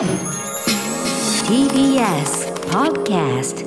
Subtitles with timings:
[0.00, 0.08] TBS
[2.70, 3.66] Podcast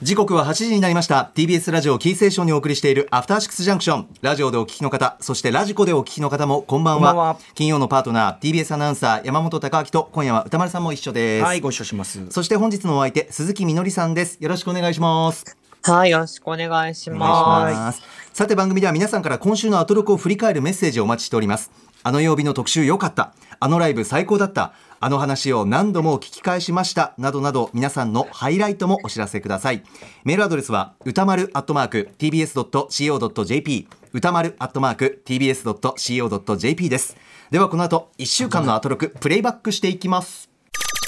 [0.00, 1.32] 時刻は8時になりました。
[1.34, 7.08] TBS ラジオキーセーションにお送りしているアフターシックスジャンクションラジオでお聞きの方そしてラジコでお聞きの方もこんばんは。
[7.08, 7.38] こんばんは。
[7.56, 12.30] 金曜のパートナー TBS アナウンサー山本貴明と今夜は歌丸さんも一緒です、はい、ご一緒します。
[12.30, 14.38] そして本日のお相手鈴木みのりさんです。
[14.40, 15.44] よろしくお願いします。
[15.82, 18.26] はい、よろしくお願いします。
[18.36, 21.70] さて番組では皆さんから今週のアトロクを振り返るメッセージをお待ちしております
[22.06, 23.34] あの曜日の特集良かった。
[23.58, 24.74] あのライブ最高だった。
[25.00, 27.14] あの話を何度も聞き返しました。
[27.18, 29.82] などなど皆さんのハイライトもお知らせください。
[30.22, 37.16] メールアドレスは歌丸アットマーク tbs.co.jp 歌丸アットマーク tbs.co.jp です。
[37.50, 40.48] ではこの後1週間のアトロクプレイバックしていきます。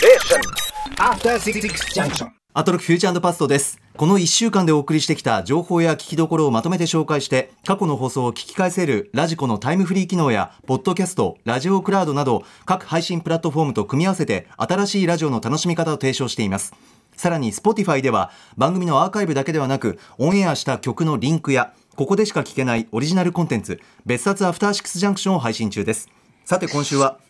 [0.02, 0.06] え
[2.58, 3.80] アトロクフューチャーパストです。
[3.96, 16.74] この1週間でお送りしてきた情報や聞きどころをまとめて紹介して、過去の放送を聞き返せるラジコのタイムフリー機能や、ポッドキャスト、ラジオクラウドなど、各配信プラットフォームと組み合わせて、新しいラジオの楽しみ方を提唱しています。
[17.16, 26.08] さらに、Spotify では、番組のアーカイブだけではなく、オンエアした曲のリンクや、ここでしか聞けないオリジナルコンテンツ、別冊アフターシックスジャンクションを配信中です。
[26.44, 27.20] さて今週は、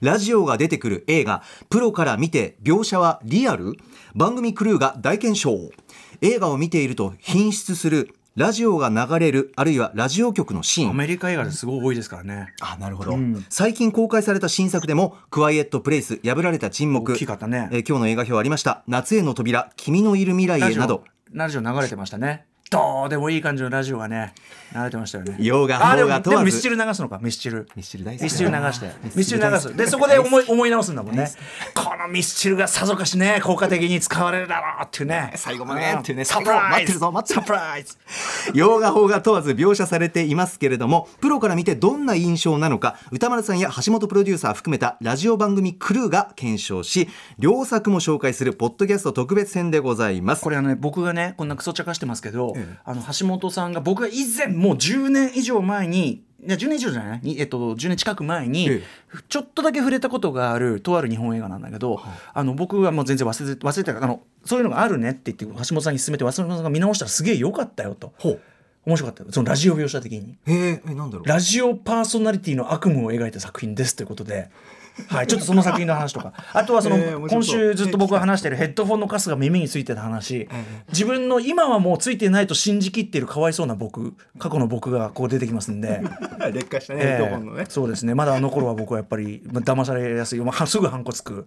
[0.00, 3.78] ラジオが出てくる映画プロから見て描写はリアル？
[4.16, 5.72] 番組クルーが大検証。
[6.20, 10.90] 映画を見ていると品質するラジオが流れるあるいはラジオ局のシーン。
[10.90, 12.52] アメリカ映画ですごい多いですからね。
[12.60, 13.16] あなるほど、
[13.48, 17.68] 最近公開された新作でも「クワイエット・プレイス破られた沈黙」大きかったね。
[17.72, 21.02] えー今日の映画表ありました「夏への扉君のいる未来へ」など。
[21.32, 22.46] ラジオ流れてましたね。
[22.74, 24.34] どうでもいい感じのラジオがね、
[24.74, 25.36] 流れてましたよね。
[25.38, 27.68] 洋画邦画問わずでもミスチル流すのか、ミスチル。
[27.76, 28.90] ミスチル大好きミスチル流して。
[29.14, 29.76] ミスチル流す。
[29.76, 31.30] で、そこで思い、思い直すんだもんね。
[31.74, 35.32] このミスチルがさぞかしね、効果的に使われるだろうっていうね。
[35.36, 37.96] 最後までっていうねサプライズ待ってるぞ待ってるサプライズ
[38.54, 52.54] 洋画邦画問わず描写されていますけれどもプロから見てどんな印象なのか歌丸さんや橋本プロデューサー含めたラジオ番組クルーが検証し両作も紹介するポッドキャスト特別編でございますこれはね僕がねこんなクソ茶化してますけど、
[52.84, 58.82] あの橋本さんが僕が以前もう10年以上前にいや10年以上じゃないに、えっと、10年近く前に、え
[59.30, 62.02] ちょっとだけ触れたことがあるとある日本映画なんだけど、
[62.34, 68.12] あの僕はもう全然忘れて忘れてたあのそういうのがあるねって言って橋本さんに勧めて橋本さんが見直したらすげえ良かったよと。
[68.84, 69.32] 面白かったよ。
[69.32, 70.36] そのラジオ描写的に。
[70.46, 71.26] へええなんだろう。
[71.26, 74.50] ラジオパーソナリティの悪夢を描いた作品ですということで。
[75.08, 76.32] はい、ちょっとその作品の話とか。
[76.52, 80.48] あとはその、えー今週ずっと僕が話しているヘッドフォンのカスが耳についてた話、
[80.92, 86.00] 自分の今はもうついてないと信じきっているかわいそうな僕過去の僕がこう出てきますんで、
[86.52, 87.62] 劣化したね、えヘッドホンのね。
[87.62, 88.14] ーそうですね。
[88.14, 91.46] まだあの頃は僕はやっぱりまあ騙されやすい、まあ、すぐハンコつく。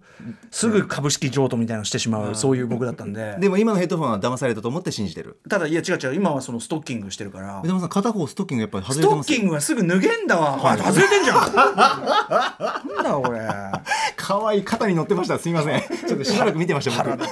[0.50, 3.36] すぐ株式譲渡みたいなのしてしまう、そういう僕だったんで。
[3.38, 5.38] でも今のヘッドホンは騙されたと思って信じてる。
[5.48, 6.14] ただいや違う違う。
[6.14, 7.60] 今はそのストッキングしてるから。
[7.62, 11.36] 歌丸さん片方ストッキングやっぱり外ストッれてますキングはすぐ脱げんだわ、あ外れてんじゃん。
[12.94, 13.37] なんだこれ
[14.16, 15.38] 可愛い肩に乗ってました。
[15.38, 15.80] すみません。
[16.06, 17.24] ちょっとしばらく見てました僕。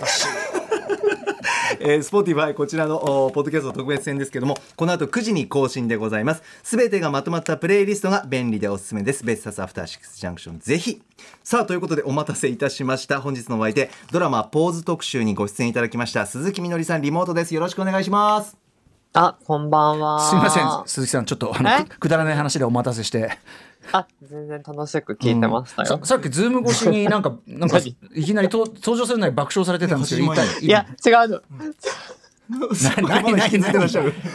[1.79, 6.43] えー、スポーティファイこちらのおポッドキャスト特別編ですけどもこの後9時に更新でございます。
[6.63, 9.25] すべてがまとまったプレイリストが便利でおすすめです。
[9.25, 11.03] 別冊アフターシックスジャンクションぜひ。
[11.45, 13.21] さあということでお待たせいたしました。
[13.21, 17.55] 本日のお相手ドラマポーズ特集にご出演いただきました鈴木みのりさんリモートです。
[17.55, 18.66] よろしくお願いします
[19.19, 20.21] あ、こんばんは。
[20.21, 21.85] すいません鈴木さんちょっとあのえ？
[21.85, 23.39] くくだらない話でお待たせして
[23.91, 25.89] あ、全然楽しく聞いてましたよ。
[25.89, 31.41] ささっきズーム越しになんかなんかいきなりと登場するのに爆笑されてたんですけどね一体いや、違うの。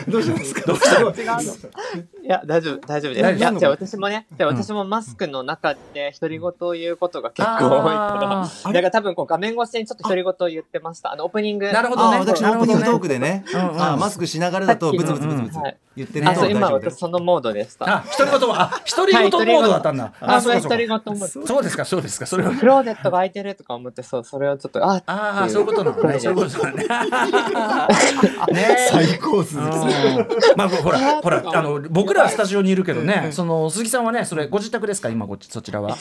[0.07, 0.73] どうしたんですか。
[2.23, 3.37] いや、大丈夫、大丈夫です。
[3.37, 11.13] じゃあ私もね、じゃあ私もマスクの中で独り言を言うことが結構多いから、だから多分こう画面越しにちょっと独り言を言ってました。
[11.13, 11.71] あの、オープニング。
[11.71, 15.59] なるほどねあ私のオープニングトークでね、マスクしながらだとブツブツブツブツ
[15.95, 17.97] 言ってるあ、そう、今私そのモードでした。
[17.97, 20.13] あ独り言はあ独り言モードだったんだ。
[20.21, 21.27] あ、それそう独り言も。
[21.27, 22.25] そうですかそうですか。
[22.25, 22.51] それは。
[22.51, 26.85] クローゼットが開いてるとか思って、そう、それをちょっと、あ、ああそういうことなのねそういうことなのね
[28.53, 28.77] ね。
[28.91, 30.27] 最高鈴木さんうん。
[30.55, 35.09] まあほらほらあの僕らはスタジオにいるけどねその鈴木さんはねそれご自宅ですか？
[35.09, 35.97] 今こっちそちらは？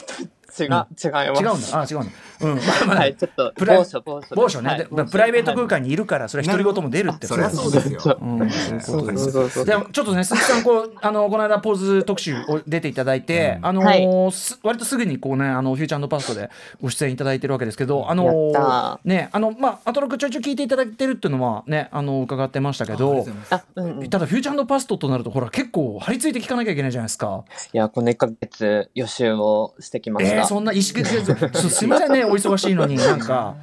[0.59, 1.07] 違う、違います。
[1.07, 1.81] 違うんだ。
[1.81, 2.11] あ違うんだ。
[2.41, 2.55] うん。
[2.55, 2.97] まあまあ。
[2.97, 4.35] はい、ちょっと、プライ某所、某所。
[4.35, 8.17] 某所ね、プライベート空間にいるからそれは独り言も出るってそりゃそうですよ。
[8.21, 8.49] うん。
[8.81, 16.49] そういうことですそうそうちょっとね鈴木さんこう あのこの間ポーズ特集を出ていただいて、あのはいす割とすぐにこうねあのフューチャーパストで
[16.81, 27.43] ご出演いただいてるわけですけどあやのったねあのまあアトロクちょいちょい聞いていただいてるっていうのはねあの伺ってましたけどただフューチャーパストとなるとほら結構張り付いて聞かなきゃいけないじゃないですか。
[27.81, 30.35] や、この1ヶ月予習をしてきました。
[30.35, 30.45] ら。
[30.45, 33.55] そんな意識すすみませんねお忙しいのに なんか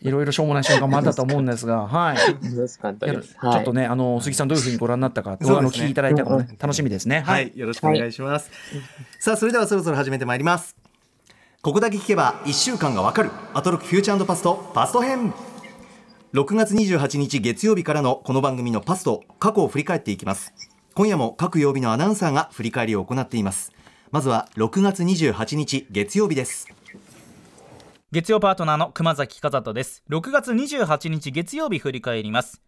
[0.00, 2.16] いろいろしょうもない瞬間もあったと思うんですがはい。
[2.16, 7.20] ちょっとね、あの杉さんどういうふうにご覧になったか、あのお聞きいただいたかもね、楽しみですね。
[7.20, 7.40] は。
[7.40, 8.50] い、よろしくお願いします。
[9.18, 10.76] さあ、それではそろそろ始めてまいります。
[11.62, 13.30] ここだけ聞けば1週間がわかる。
[13.52, 15.32] アトロックフューチャーパストパスト編。
[16.32, 20.54] 6月28日月曜日からのこの番組のパスト過去を振り返っていきます。
[20.94, 23.72] 今夜も各曜日のアナウンサーが振り返りを行っています。
[24.10, 26.66] まずは6月28日月曜日です。
[28.12, 30.02] 月曜パートナーの熊崎和人です。
[30.08, 32.62] 6月28日月曜日振り返ります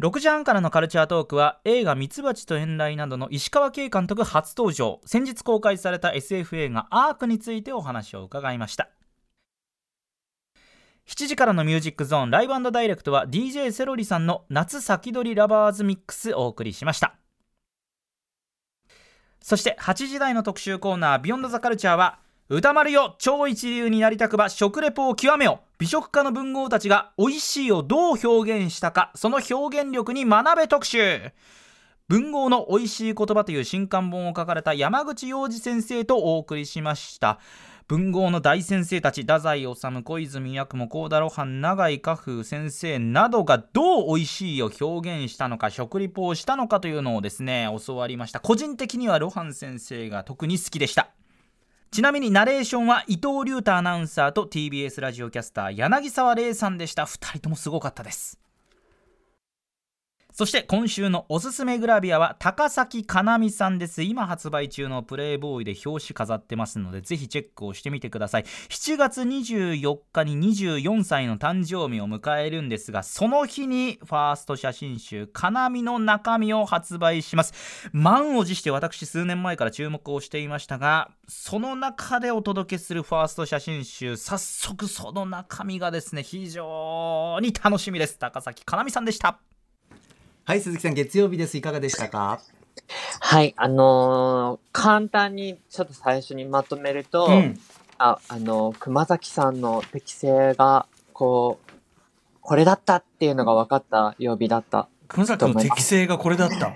[0.00, 5.00] 6時半からのカルチャートークは映画「ミツバチと遠雷」などの石川慶監督初登場。
[5.04, 8.90] 先日公開された SF 映画「アーク」についてお話を伺いました。
[11.08, 17.16] 7時からのミュージックゾーンライブダイレクトは DJ セロリさんの夏先取りラバーズミックスお送りしました。
[19.40, 25.64] そして8時台の特集コーナー「ビヨンドザカルチャーは歌丸よ超一流になりたくば食レポを極めよ。
[25.78, 31.30] 美食家の文豪たちが美味しいをどう表現したかその表現力に学べ特集。
[32.08, 37.38] 文豪の美味しい言葉という新刊本を書かれた山口洋二先生とお送りしました。
[37.86, 48.40] 文豪の大先生たち太宰治小泉八雲幸田露伴永井家風先生などがどう美味しいを表現したのか食リポをしたのかというのをですね教わりました。
[48.40, 51.12] 個人的には露伴先生が特に好きでした。
[51.90, 57.04] ちなみにナレーションは伊藤隆太アナウンサーと TBS ラジオキャスター柳沢玲さんでした。
[57.04, 58.38] 2人ともすごかったです。
[60.38, 64.04] そして今週のおすすめグラビアは高崎かなみさんです。
[64.04, 68.44] 今発売中のプレイボーイで表紙飾ってますのでぜひチェックをしてみてください。
[68.44, 77.90] 7月24日に24歳の誕生日を迎えるんですがその日にファースト写真集かなみの中身を発売します。
[77.90, 88.20] 満を持して私数年前から注目をしていましたがその中でお届けするファースト写真集早速その中身がですね非常に楽しみです。
[88.20, 89.40] 高崎かなみさんでした。
[90.48, 91.58] はい鈴木さん月曜日です。
[91.58, 92.40] いかがでしたか？
[93.20, 97.60] はい、あのー簡単にちょっと最初にまとめると、うん。
[97.98, 101.70] あ、あのー熊崎さんの適性が、こう、
[102.40, 104.88] これだったっていうのが分かった曜日だった。
[105.08, 106.74] 熊崎の適性がこれだった？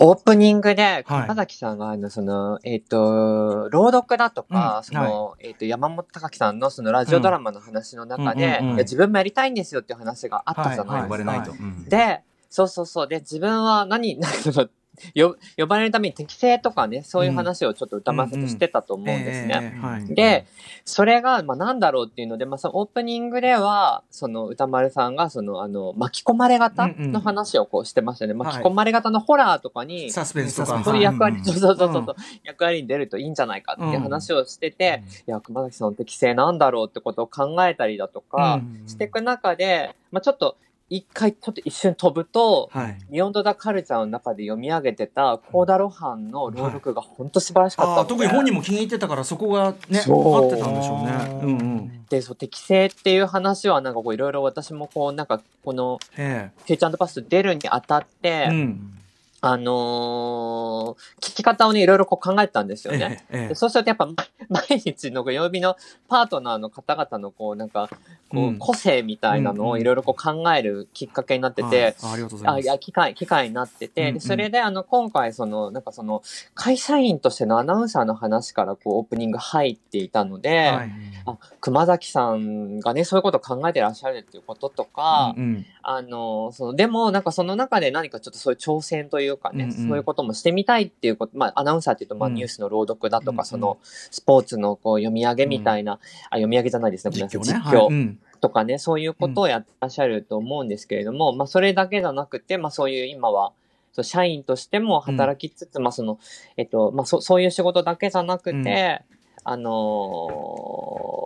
[0.00, 1.22] オープニングで、はい。
[1.22, 4.84] 熊崎さんが、あの、その、えっ、と、朗読だとか、うん。
[4.84, 8.74] その、えっ、と、山本隆樹さんのそのラジオドラマの話の中で、うんうんうんうん。
[8.74, 11.54] いや自分もやりたいんですよっていう話があったじゃないですか。
[11.88, 12.22] で、
[12.54, 13.08] そうそうそう。
[13.08, 14.68] で、自分は何、なんかその、
[15.14, 19.74] よ呼ばれるために適正とかね、そういう話をちょっと歌丸さんとしてたと思うんですね。
[20.10, 20.46] で、
[20.84, 27.12] それが、まあ、なんだろうっていうので、まあ、そのオープニングでは、その歌丸さんが、その、あの、巻き込まれ型うんうん。
[27.12, 28.34] の話をこうしてましたね。
[28.34, 28.38] はい。
[28.38, 30.84] 巻き込まれ型のホラーとかに、サスペンスとか。
[30.84, 31.44] そういう役割、うん。
[31.44, 32.14] そうそうそうそう、うん。
[32.44, 38.88] 役割に出るといいんじゃないかっていう話をしてて、いや、熊崎さんの適性なんだろうってことを考えたりだとか、うん。
[38.88, 40.56] していく中で、まあ、ちょっと、
[40.90, 42.98] 一回、ちょっと一瞬飛ぶと、はい。
[43.10, 51.40] ビヨンド・ザ・カルチャーの中で読み上げてた、コーダ・ロハンの朗読が本当素晴らしかったので、ああ、特に本人も気に入ってたから、そこがね、そう分かってたんでしょうね。
[51.42, 52.06] うんうん。
[52.10, 58.48] で、そう、適正っていう話は、なんかこう、いろいろ私もこう、なんか、この、えフューチャーパス出るにあたって、え。
[58.50, 58.98] うん。
[59.46, 63.24] あのー聞き方をね、いろいろこう考えたんですよね。
[63.30, 64.14] えええでそうするとやっぱ、ま
[64.48, 65.76] 毎日の曜日の
[66.08, 67.88] パートナーの方々のこう、なんか、
[68.30, 72.56] こうんう、個性みたいなのうんうんをいろいろこう考えるきっかけになってて、はいあありがとうございます。
[72.56, 76.22] あいや機会機会になってて、うんうんでそれであの今回そのなんかその
[76.54, 80.90] 会社員としてのアナウンサーの話からこうオープニング入っていたので、はい。
[81.26, 89.88] あ熊崎さんがねそういうことを考えてらっしゃるっていうこととか、うんうんあのそのでもなんかその中で何かちょっとそういう挑戦というかね、うんうん。
[89.88, 92.34] そういうこともしてみたいっていうことまあアナウンサーっていうとまあうん。
[92.34, 93.44] ニュースの朗読だとか、うんうん。
[93.44, 97.40] そのスポーツのこう読み上げみたいな、あ読み上げじゃないですねごめんなさい。
[97.40, 98.16] 実況ね。
[98.40, 103.52] とかね、そういうことをやってらっしゃると思うんですけれども、まあそれだけじゃなくて、まあそういう今は、
[103.92, 106.18] そう社員としても働きつつ、まあその、
[106.56, 109.14] えっと、まあそそういう仕事だけじゃなくて、うん
[109.44, 110.28] あの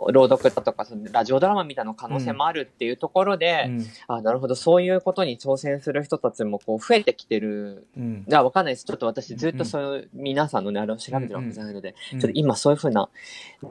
[0.07, 7.85] ー朗読だとか、そのラジオドラマみたいな可能性もあるっていうところで、うんあなるほど、そういうことに挑戦する人たちもこう増えてきてる。
[7.95, 8.85] うんいや、わかんないです。
[8.85, 13.09] ちょっと私ずっとそういう皆さんのね、あれを調べてるわけじゃないので、うんちょっと今そういうふうな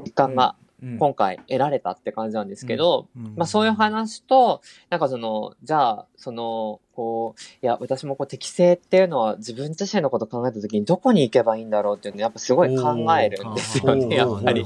[0.05, 3.35] 実感がうん今回得られたって感じなんですけど、うん。
[3.37, 14.65] まあそういう話と、なんかその、じゃあ、その、こう、いや、私もこう適性っていうのは自分自身のこと考えたときにどこに行けばいいんだろうっていうのをやっぱすごい考えるんですよね、やっぱり。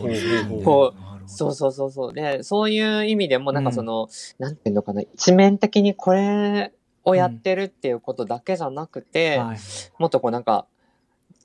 [0.64, 2.12] こう、そうそうそうそう。
[2.12, 6.72] で、そういう意味でもなんかその、なんていうのかな、一面的にこれ
[7.04, 9.58] をやってるっていうことだけじゃなくて、はい。
[9.98, 10.66] もっとこうなんか、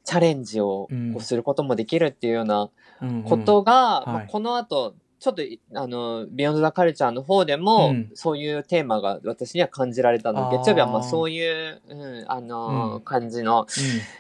[0.08, 0.88] チャレンジを
[1.20, 2.70] することもできるっていうような
[3.02, 8.12] うんことが、この後、ちょっとい、あの、ビヨンドザカルチャーの方でも、うん。
[8.14, 13.02] そういうテーマが私には感じられたので、月曜日はまあそういう、うん、あの、うん。
[13.02, 13.68] 感じのうん。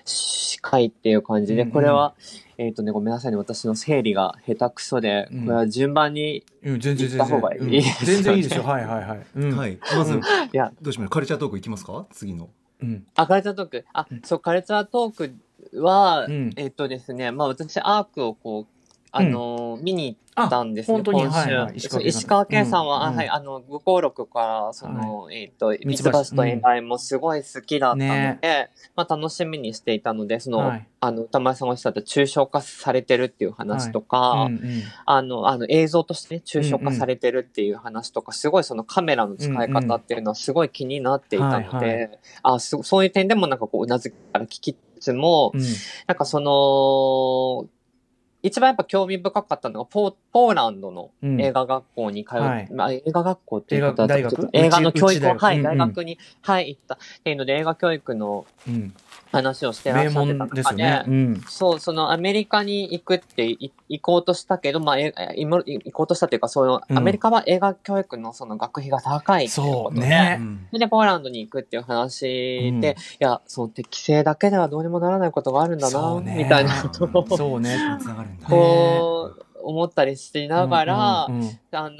[0.03, 2.15] 司会っていう感じで、これは、
[2.58, 5.46] えっ、とね、ごめんなさいね、私の整理が下手くそで、うん。
[5.46, 7.82] これは順番に、うん、全然全行った方がいい。
[8.03, 8.63] 全然いいですよ。
[8.63, 9.25] はいはいはい。
[9.36, 9.56] うん。
[9.56, 9.79] はい。
[9.96, 10.20] まずい
[10.51, 12.06] や、どうしましょうカルチャートークいきますか？
[12.12, 12.50] 次の。
[12.82, 13.06] うん。
[13.15, 13.86] あ、カルチャートーク。
[13.94, 15.34] あ、そう、カルチャートーク
[15.74, 16.54] は、うん。
[16.56, 18.78] えっ、とですね、まあ私、アークをこう、
[19.12, 21.24] あのー見に行ったんですね、あ本当に？
[21.24, 21.38] 今週。
[21.38, 21.76] はいはい。
[21.78, 23.16] 石川県さんそう石川県さんは、あうん。
[23.16, 26.32] はい、あの、ご登録から、その、えっ、と、ミツババチ。
[26.32, 28.70] チと遠来もすごい好きだったので、ね。
[28.96, 30.88] まあ楽しみにしていたので、その、はい。
[31.00, 34.84] あの、歌丸さんがおっしゃった抽象化されてるっていう話とか、うんうん。
[35.06, 42.10] あの、あの映像としてね、抽象化されてるっていう話とか、すごいそのカメラの使い方っていうのはすごい気になっていたので、はいは
[42.56, 45.62] あすそういう点でもなんかこう、うなずきから聞きつつも、うん。
[46.08, 47.70] なんかその、
[48.44, 51.42] 一番やっぱ興味深かったのがポー、ポーランドのうん。
[51.42, 52.68] 映画学校に通う、はい。
[52.72, 55.77] まあ、映画学校っていうことだと映画の教育を、はい、うんうん。
[55.77, 56.96] 大学に、はい、行った。
[56.96, 58.94] っていうので、映画教育のうん
[59.38, 61.03] 話をしてらっ名しゃってた門です中よね。
[61.06, 61.41] で、うん。
[61.48, 66.98] そう、そのアメリカに行くってい行こうとしたけど、まあ、えいも行こうとしたっていうか、その、うん。
[66.98, 70.39] アメリカは映画教育のその学費が高いっていうそことで、うね。
[70.74, 72.29] で、ポーランドに行くっていう話で、
[72.70, 72.84] うん。
[72.84, 76.36] いや、その適正だけではどうにもならないことがあるんだな、そうね。
[76.38, 76.72] みたいな。
[76.84, 76.89] こ
[77.24, 77.77] とを、そうね。
[78.01, 81.60] つながるんだこう、思ったりしながら、うんうんうん。
[81.72, 81.98] あの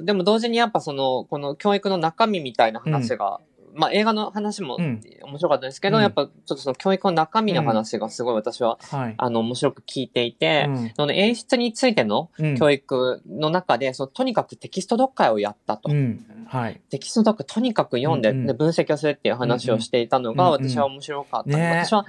[0.00, 3.40] ーでも同時にやっぱその、この教育の中身みたいな話が、
[3.74, 5.00] まあ映画の話もうん。
[5.22, 6.02] 面白かったですけど、うん。
[6.02, 9.14] やっぱちょっとその教育の中身の話がすごい私は、はい。
[9.16, 10.92] あの、面白く聞いていて、うん。
[10.96, 12.56] その演出についてのうん。
[12.56, 15.90] 教育の中で、そのとにかくテキスト読解をやったと。
[15.90, 16.24] うん。
[16.46, 16.80] はい。
[16.90, 18.46] テキスト読解とにかく読んで、うんうん。
[18.46, 20.70] で分析をするっていう話をしていたのが、うんうん。
[20.70, 21.56] 私は面白かった。
[21.56, 21.84] ね。
[21.84, 22.04] 私は、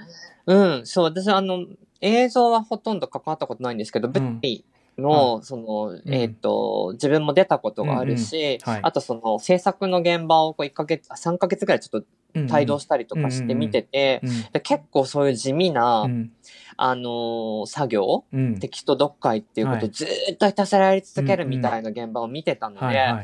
[0.46, 1.66] うん、そう、私はあの、
[2.00, 4.12] 映像はほとんど関わったことないんですけど、ん。
[4.12, 4.64] 舞台
[5.00, 12.06] の、その、えっ、と、自分も出たことがあるし、あとその制作の現場をこう1ヶ月、あ3ヶ月ぐらいちょっと
[12.54, 16.32] 帯同したりとかして見てて、うんで結構そういう地味な、うん。
[16.76, 18.58] あのー作業、うん。
[18.58, 19.90] テキスト読解っていうことをはい。
[19.90, 23.20] ずーっとひたすらやり続けるみたいな現場を見てたので、あ、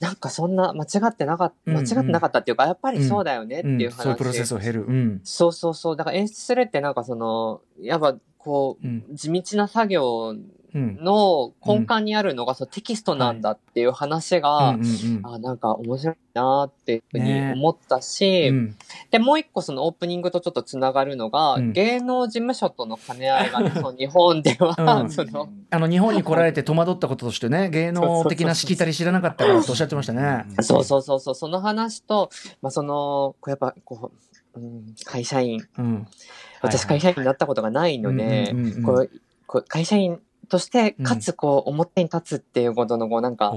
[0.00, 4.02] なんかそんな間違ってなかった、間違ってなかったっていうか、やっぱりそうだよねってうんいう話。
[4.02, 4.84] そういうプロセスを経る。
[4.86, 5.20] うん。
[5.24, 5.96] そうそうそう。
[5.96, 9.04] だから演出するってなんかその、やっぱこう、うん。
[9.12, 14.76] 地道な作業うんの根幹にあるのがそのテキストなんだっていう話が、
[15.22, 17.52] あなんか面白いなっていうふうにね。
[17.56, 18.76] 思ったし、うん。
[19.10, 21.72] で、もう一個そのオープニングとちょっとつながるのが、うん。
[21.72, 25.10] 芸能事務所との兼ね合いがね、 その日本では、うん。
[25.10, 30.44] その、あの日本に来られて戸惑ったこととしてね芸能的なしきたり知らなかったからとおっしゃってましたね。
[30.60, 32.30] そうそうそうそう、その話と、
[32.60, 34.10] まあ、その、こうやっぱ、こ
[34.54, 36.06] う、うん、会社員、うん。
[36.62, 38.54] 私会社員になったことがないので
[38.84, 39.10] こう
[39.46, 41.04] こう会社員として、うん。
[41.04, 43.52] かつこう、表に立つっていうことの、こう、なんか、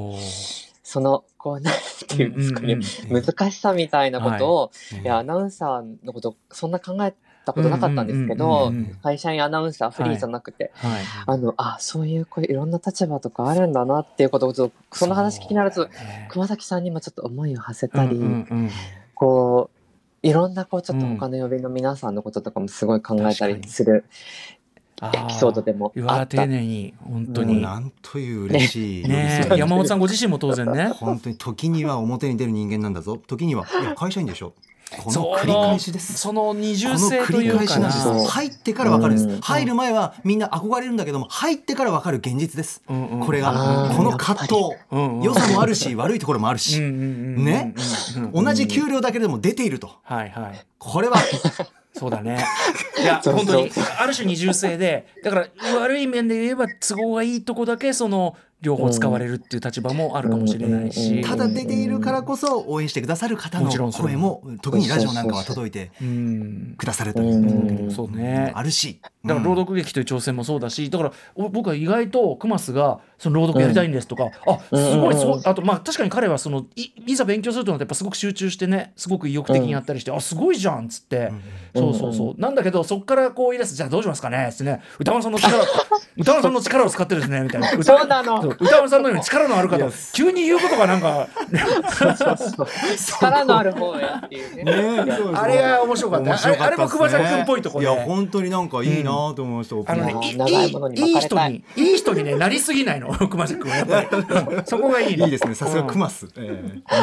[0.84, 1.74] その、こう、なん
[2.08, 2.80] ていうんですかね、
[3.10, 7.14] 難しさみたいなことを、うんいや、アナウンサーのこと、そんな考え
[7.46, 8.72] たことなかったんですけうんど
[9.04, 11.02] 会社員アナウンサー、フリーじゃなくて、はい。
[11.28, 18.20] あの、あ、そういう、こういろんな立場とかあるんだなっていうことを、ちょっとその話聞きながら、ちょっと、ね熊崎さんにもちょっと思いを馳せたり、
[19.14, 19.80] こう、
[20.28, 21.18] いろんな、こう、ちょっとうん。
[21.18, 24.59] 他の曜日の皆さんのこととかもすごい考えたりするあ
[25.02, 26.48] エピソードでもうわあった丁。
[26.48, 27.62] 寧に本当に。
[27.62, 29.40] なんという嬉しいね。
[29.40, 30.90] 寄り添い山本さんご自身も当然ね。
[30.90, 33.18] 本当に時には表に出る人間なんだぞ。
[33.18, 34.54] 時にはいや会社員でしょ。
[35.04, 36.18] こその繰り返しです。
[36.18, 38.26] その二重性と繰りいうかな返しなんですそう。
[38.26, 44.56] 入ってから分かるんです、うん入る前はみんな憧れるんだけども入ってから分かる現実です、うんうんこれがこの葛藤。
[44.92, 47.76] うんうん良さもあるし悪いところもあるし、ね
[48.34, 51.18] 同じ給料だけでも出ているとはいはいこれは
[52.00, 52.44] そうだね。
[53.02, 55.48] いや本当にある種二重性でだから
[55.80, 61.16] 悪い面で言えば都合がいいとこだけその両方使われるっていう立場もあるかもしれないし。
[61.16, 61.22] うん。
[61.24, 67.92] ただ出ているからこそ応援してくださる方もちろんそれの声も特にラジオなんかは届いてうんくださるといううん。
[67.92, 68.52] そうね。
[68.56, 69.00] あるし。
[69.26, 75.42] だから朗読劇という挑戦もそうだしだからお僕は意外とクマスがその朗読やりたいんですとか、あすごいすごい。
[75.44, 81.32] あとまあ確かに彼はそのいいざ勉強するとなってやっぱすごく集中してねすごく意欲的にやったりして、あすごいじゃんっつって、
[81.76, 82.42] そうそうそう。
[82.42, 83.76] なんだけどそっからこう言い出す。
[83.76, 84.82] じゃあどうしますかねっつってね。
[84.98, 85.58] 歌丸さんの力
[86.18, 87.72] 歌丸さんの力を使ってですねみたいな。
[87.74, 89.80] 歌丸さんのように力のある方。
[90.14, 91.28] 急に言うことがなんか
[92.98, 94.64] 力のある方へっていうね。
[94.64, 96.30] ねあれが面白かった。
[96.30, 100.70] 面白かったあれあれも熊崎君っぽいところでいや本当になんかいいなと思いました、あのね、もうい長い。
[100.96, 104.08] いい人にいい人にねなりすぎないの熊瀬君はやっぱり。
[104.58, 105.26] う んそこがいいの。
[105.26, 105.56] いいですね。
[105.56, 106.42] さすがクマス、え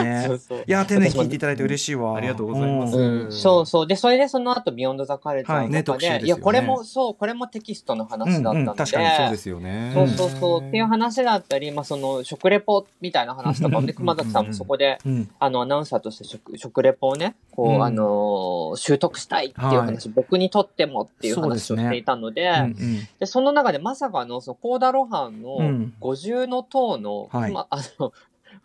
[0.02, 0.24] ね。
[0.26, 0.58] そうそう。
[0.66, 2.16] いや丁寧に聞いていただいて嬉しいわ。
[2.16, 2.96] ありがとうございます。
[2.96, 3.86] うん、そうそう。
[3.86, 5.70] で、それでその後、 Beyond the Culture はい。
[5.70, 6.26] ねーとかで、特集ですよね。
[6.26, 8.68] いや、これも、そう、これもテキストの話だったので、うん。
[8.68, 9.90] うん確かにえそうですよね。
[9.94, 10.60] そうそうそう。
[10.60, 15.30] っていう話だったり、まあ、その食レポみたいな話とかもね、熊崎さんもそこで、うん。
[15.38, 22.64] あの、アナウンサーとして食食レポをね、こう、うんあのー習得したいっていう話、僕にとってもっていう話をしていたので、うん。
[22.64, 27.52] うんで、その中でまさかの、その、幸田露伴のうん五重の塔の、はい。
[27.52, 28.12] まあの、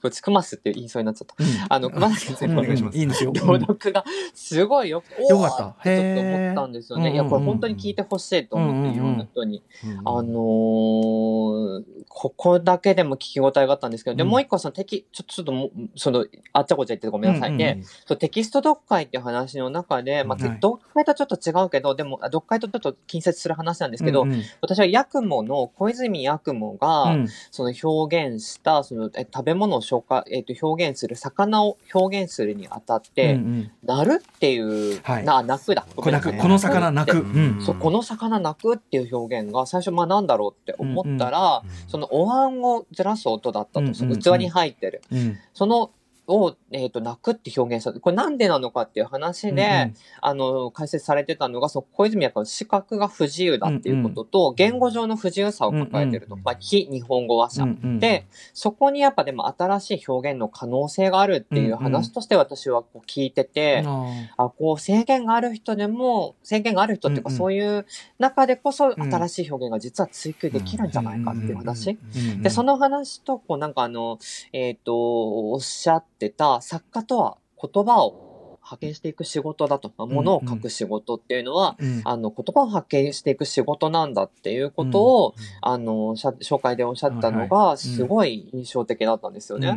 [0.02, 1.36] こっちクマスって言いそうになっちゃった。
[1.76, 2.56] あの、熊崎先うん。
[2.56, 2.98] 輩お願いします。
[2.98, 3.32] いいんですよ。
[3.34, 4.04] 朗読が
[4.34, 5.02] すごいよ。
[5.02, 5.66] く、 よかった。
[5.68, 7.14] ってちょっと思ったんですよね。
[7.14, 9.64] いや、これ本当に聞いてほしいと思って、いろんな人に。
[10.06, 14.30] あのーここだけでも聞き応えがあったんですけど、で、うん。
[14.30, 17.50] もう一個そのテキ、ちょちょっとその、あっちゃこっちゃ言ってごめんなさい。
[17.50, 24.44] うんうんで、そうテキスト読解っていう話の中で、まあ、はい読解とちょっと違うけど、でも、あ読解とちょっと近接する話なんですけど、うんうん。
[24.62, 27.28] 私はヤクモの、小泉ヤクモが、うん。
[27.50, 33.72] その表現した、その、え食べ物を紹介、えっ、と、表現する、魚を表現するにあたって、うんうん。
[33.84, 35.24] なるっていう、はい。
[35.24, 35.86] な、泣くだ。
[35.96, 36.40] これ泣くね。
[36.40, 37.62] この魚泣く、でうん。
[37.62, 44.20] そう、この魚泣くっていう表現が最初、まあなんだろうって思ったら、そのお椀をずらす音だったと、うんうん。
[44.20, 45.02] 器に入ってる。
[45.12, 45.38] うん。
[45.54, 45.92] その、
[46.28, 56.36] を、えっ、と、泣くって表現されて、これなんでなのかっていう話で、あの、解説されてたのが、その小泉役の視覚が不自由だっていうことと、言語上の不自由さを抱えてると。
[56.36, 57.52] うんうんまあ、非日本語話。
[57.52, 57.64] 者。
[57.64, 58.00] うんうん。
[58.00, 64.06] で、そこにやっぱでも新しい表現の可能性があるっていう話として私はこう聞いてて、あ
[64.38, 67.38] あ、こう制限がある人でも、制限がある人っていうか、うんうん。
[67.38, 67.86] そういう
[68.20, 68.94] 中でこそん。
[68.94, 71.92] 新しい表現が実は追求できるんじゃないかっていう話。
[71.92, 74.18] ーうんうんで、その話と、こうなんかあの、
[74.54, 78.31] えっ、と、おっしゃってた作家とは言葉を
[78.72, 89.68] 派遣していく仕事だと、まあうん物を書く仕事っていうのは、うんあの、言葉を派遣していく仕事なんだっていうことを、あの、しゃ紹介でおっしゃったのはいが、すごい印象的だったんですよね。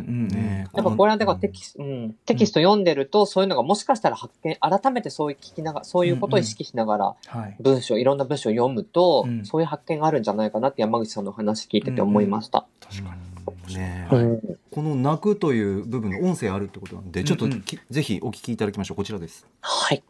[0.73, 7.55] やっぱこれはだからテキス,、うん、テキスト読んでると、そういうのがもしかしたら発見、改めてそういう聞きながら、そういうことを意識しながら、はい。
[7.59, 12.65] 文章、いろんな文章を読むと、うんそういう発見があるんじゃないかなって山口さんの話聞いてて思いました。
[12.81, 13.35] 確かに。
[13.73, 17.47] ねうんこの泣くという部分の音声あるってことなんでちょっと
[17.89, 19.47] ぜひお聞きいただきましょうこちらです。
[19.61, 20.03] はい。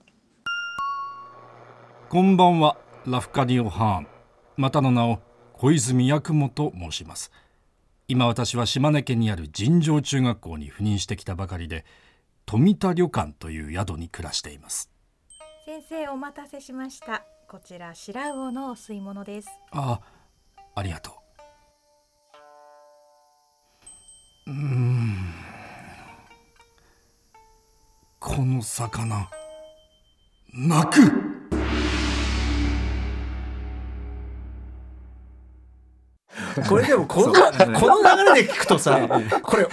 [2.10, 2.78] こんばんは。
[3.06, 4.08] ラフカディオ・ハーン。
[4.58, 5.20] またの名を
[5.54, 7.32] 小泉八雲と申します。
[8.08, 11.86] 今私は島根県にある尋常中学校に赴任してきたばかりで
[12.46, 14.92] 富田旅館という宿に暮らしています。
[15.66, 17.24] 先生お待たせしました。
[17.50, 19.50] こちら白魚のお吸い物です。
[19.72, 20.00] あ
[20.76, 21.12] ありがと
[24.48, 24.52] う。
[24.52, 25.45] うーん
[28.26, 29.30] この魚
[30.52, 31.36] 泣く。
[36.68, 39.00] これでもこのこの流れで聞くとさ
[39.44, 39.68] これ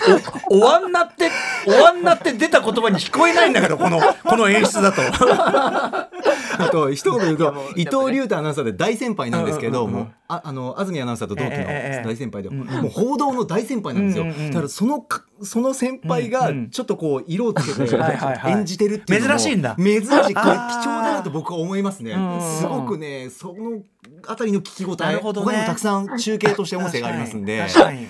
[0.50, 1.30] おおわんなって
[1.66, 5.02] おわんなって出た言葉に聞こえないんだけどこのこの演出だと。
[6.58, 11.56] あと一言言うとも伊藤隆太アナウンサーで大先輩なんですけどもうああの安住アナウンサーと同期の
[12.04, 14.26] 大先輩でもう報道の大先輩なんですよ。
[14.26, 17.98] だからそのかその先輩がちょっとこう色をつけて
[18.46, 19.76] 演じてるっていう珍しいんだ。
[19.76, 22.16] 珍しいこれ貴重だなと僕は思いますね。
[22.60, 23.82] すごくねその
[24.26, 25.20] あたりの聞き応えね。
[25.22, 27.66] 他にもたくさん中継として音声がありますんで。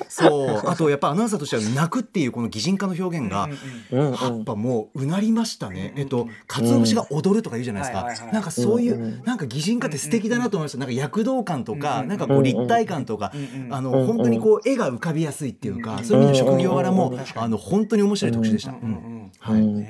[0.08, 0.68] そう。
[0.68, 3.41] あとやっぱアナウンサーとしては泣くっていうこの擬人化の表現が
[3.90, 5.92] うんやっぱもううなりましたね。
[5.96, 8.22] えっと、鰹節が踊るとか言うじゃないです。
[8.22, 8.32] か。
[8.32, 10.78] なんかそういううんうん、なんか擬人化って素敵だなと思いました。
[10.78, 18.72] なんか躍動感とか、うんなんかこう立体感とかうんう、んあの、うん本当にこう絵が浮かびやすいっていうか、そういう意味で職業柄も、あの、本当に面白い特集でした。
[18.72, 18.94] うんううんん。
[18.94, 19.30] うん。
[19.38, 19.86] はい。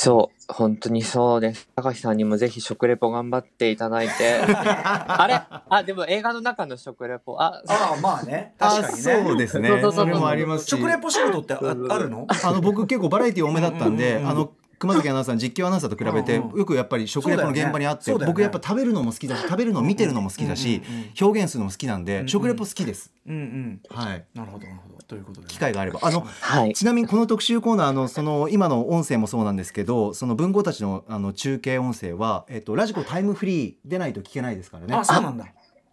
[0.00, 1.68] ねそう、本当にそうです。
[1.76, 4.40] 高橋さんにもぜひ食レポ頑張っていただいて。
[4.42, 5.42] あれ？
[5.68, 7.36] あ、でも映画の中の食レポ。
[7.38, 10.06] あ、ああまあねあ確かにねそうですねそうそうそう。
[10.06, 10.68] それもありますし。
[10.70, 12.26] 食レポ仕事ってああるの？
[12.42, 20.80] あの僕結構バラエティ多めだったんで、うんうんうんあの熊崎アナウンサーの実況アナウンサーと比べて、よくやっぱり食レポの現場にあって、僕やっぱ食べるのも好きだし食べるのを見てるのも好きだし、
[21.20, 23.12] 表現するのも好きなんで、ん食レポ好きです。
[23.26, 23.80] うんうん。
[23.90, 24.24] はい。
[24.34, 25.02] なるほどなるほど。
[25.02, 25.52] ということでね。
[25.52, 26.00] 機会があれば。
[26.02, 26.72] あのはい。
[26.72, 34.94] ちなみにこの特集コーナーのその今の音声もそうなんですけどその文豪たちのあの中継音声は、えっと、ラジコタイムフリーでないと聞けないですからね。
[34.94, 35.44] あそうなんだ。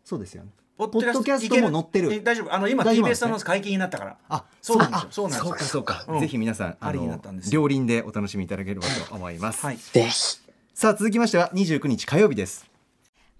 [0.06, 2.14] そうですよねポッドキャストも載ってる。
[2.14, 2.54] え大丈夫。
[2.54, 4.18] あの今大丈夫なんです TBS ねアナウンス解禁になったから。
[4.30, 5.08] あそうなんですよ。
[5.10, 5.54] あそうなんですよ。
[5.54, 6.20] かそうか、うん。
[6.20, 7.62] ぜひ皆さんあありになのったんですよ。
[7.62, 9.78] 両輪でお楽しみいただければと思います、はい。
[9.78, 10.40] ぜひ。
[10.74, 12.70] さあ続きましては29日火曜日です。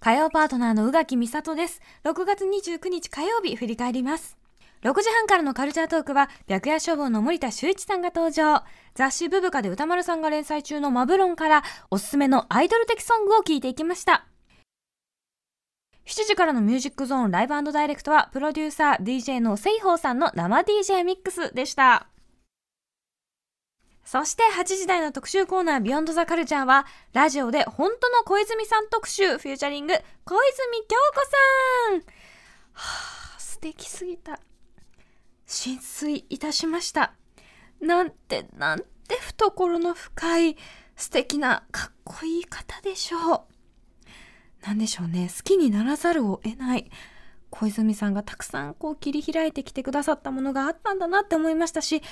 [0.00, 1.80] 火曜パートナーの宇垣美里です。
[2.04, 4.36] 6月29日火曜日振り返ります。
[4.82, 8.64] 6時半からのカルチャートークは白夜処方の森田修一さんが登場。
[8.94, 14.26] 雑誌ブブカで歌丸さんが連載中のマブロンからおすすめのアイドル的ソングを聞いていきました
[16.08, 22.06] 7時からのミュージックゾーンライブダイレクトはプロデューサー DJ のセイホーさんの生 DJ ミックスでした。
[24.06, 29.92] そして8時台の特集コーナービヨンドザカルチャーはラジオで本当の小泉さん特集フューチャリング
[30.24, 31.26] 小泉京子
[31.90, 31.98] さん。
[31.98, 32.04] は
[33.36, 34.40] あ素敵すぎた。
[35.44, 37.12] 浸水いたしました。
[37.82, 40.56] なんてなんて懐の深い
[40.96, 43.57] 素敵なかっこいい方でしょう。
[44.66, 45.30] なんでしょうね。
[45.34, 46.90] 好きにならざるを得ない。
[47.50, 52.02] 小泉さんがたくさんこう切り開いてきてくださったものがあったんだなって思いましたし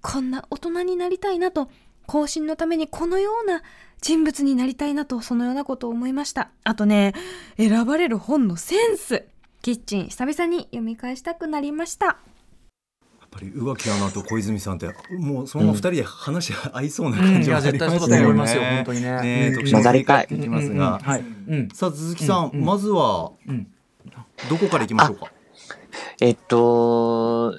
[0.00, 1.70] こんな大人になりたいなと
[2.06, 3.62] 更新のためにこのような
[4.00, 6.50] 人物になりたいなとそのようなことを思いました。
[6.64, 7.12] あとね
[7.58, 9.26] 選ばれる本のセンス
[9.60, 12.18] キッチン久々に読み返したくなりました。
[13.30, 17.78] ぱり宇垣アナと小泉さんってもうそのまま二人で話が合いそうな感じはありますよね。
[17.78, 21.20] うんいや絶対そうだと思いますよ本当にねうん特集を振り返っていきますが、はい。
[21.20, 21.68] うん。
[21.72, 23.66] さあ鈴木さん、うんうんまずは、うん
[24.48, 25.26] どこからいきましょうか？
[26.20, 27.52] えっと、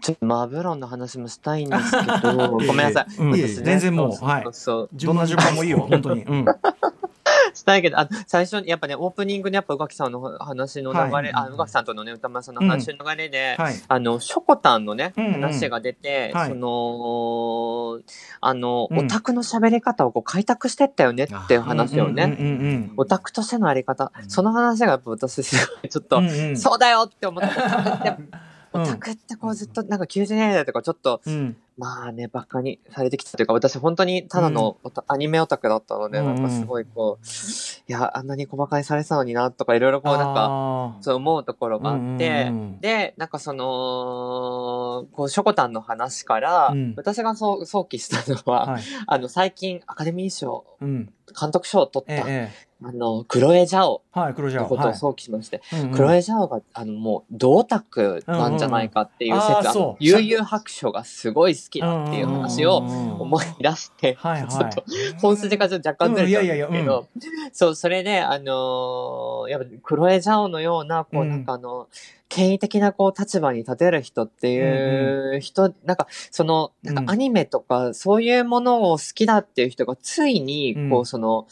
[0.00, 3.48] ちょっとマブロンの話もしたいんですけど、 ごめんなさい。
[3.48, 6.24] 全然もうはいそうそうどんな順番もいいよ、本当に。
[7.48, 7.54] うん。
[7.54, 11.30] したいけど、あ最初にやっぱね、オープニングでやっぱ宇垣さんの話の流れ、はい。
[11.32, 13.74] あ、宇垣さんとのね、歌丸さんの話の流れで、はい。
[13.86, 15.32] あの、ショコタンのね、うんうん。
[15.34, 16.48] 話が出て、はい。
[16.48, 18.00] その、
[18.40, 18.98] あの、うん。
[18.98, 26.56] オタクの喋り方をこう開拓してったよねっていう話をね、うんうんうんオタクとしてのあり方、その話がやっぱ私すごいちょっと、うんうん。
[26.56, 28.16] そうだよって思って、オタクって、
[28.74, 28.82] うん。
[28.82, 36.34] オタクってこうずっとなんか90年代とかちょっと、うんまあね、バカにされてきたというか、私本当にただのオタ、アニメオタクだったので、うんうん。
[36.36, 46.94] なんかすごいこう、いや、あんなに細かにされてたのにな、とかいろいろこうなんか、かそう思うところがあって、うんうんうんで、なんかその、こう、ショコタンの話から、うん。
[46.96, 48.82] 私がそう想起したのは、はい。
[49.06, 51.12] あの、最近アカデミー賞、うん。
[51.40, 54.20] 監督賞を取った、えええあの、クロエ・ジャオえ。
[54.20, 54.62] はい、黒ジャオ。
[54.64, 54.96] のことをはい。
[54.96, 55.90] 想起しまして、うんうん。
[55.92, 59.96] クロエ・ジャオが、あの、もう、銅卓なんじゃないかっていう説、うんうん。
[60.00, 64.50] 悠々白書がすごい好きだっていう話を思い出して、はいはい。
[64.50, 64.84] ちょっと
[65.20, 67.06] 本筋がちょっと若干ずれたんうんいやいやいやですけど、
[67.52, 71.28] そう、それで、あのーやっぱ、クロエ・ジャオのような、こう、うん。
[71.30, 71.88] なんかあの、
[72.34, 77.06] 権威的なこう立場に立てる人っていう人、なんかその、なんうん。
[77.06, 81.46] かアニメとかそういうものを好きだっていう人がついに、こううその、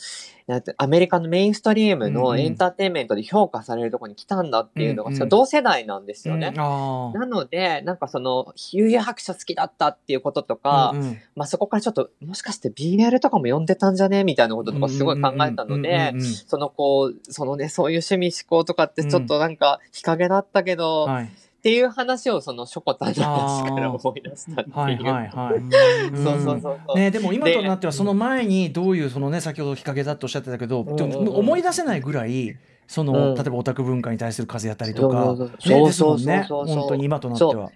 [0.77, 2.23] アメリカのメインストリームうんうん。
[2.23, 6.49] のエンターテインメントで評価されるところに来たんだっていうのが、うん同世代なんですよね。
[6.55, 6.61] うん。
[6.61, 10.57] あなので、なんかその、悠々白書好きだったっていうこととあ。
[10.57, 11.19] か、うんうん。
[11.37, 21.25] まあそこからちょっと、もしかして BL とかも読んでたんじゃねみたいなこととかすごい考えたのでうんうんうんうん、そのこう、そのね、そういう趣味思考とかってちょっとなんか日陰だったけど、はい。
[21.25, 21.29] っ
[21.63, 24.77] ていう話をそのショコタンの話から思い出したっていう。
[24.77, 25.61] はいはいはい。
[26.17, 26.97] そうそうそうそう。
[26.97, 32.57] ね、でも今となってはその前にどういうそのね先ほど日陰だとおっしゃってたけど、でも思い出せないぐらい
[32.89, 37.71] その、うん例えばオタク文化に対する風やったりとか、そうそうねそうですもんねそうそうそうそう本当に今となっては。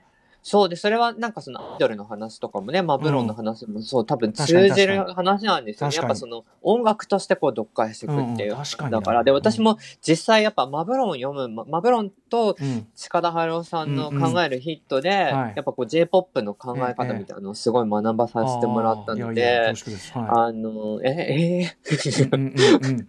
[0.46, 5.96] そうで、それはなんかそのアイドルの話とかもね、マブロンの話もそう、多分通じる話なんですよね。
[5.96, 8.52] やっぱその音楽としてこう読解していくっていう。
[8.52, 12.87] うん確かにだから、で、私も実際やっぱマブロン読む、ママブロンとうん。
[12.94, 15.52] 近田春夫さんの考えるヒットで、はい。
[15.56, 19.74] やっぱこう J-POP の考え方みたいなのをすごい学ばさせてもらったので
[20.14, 23.06] あの、え、えい。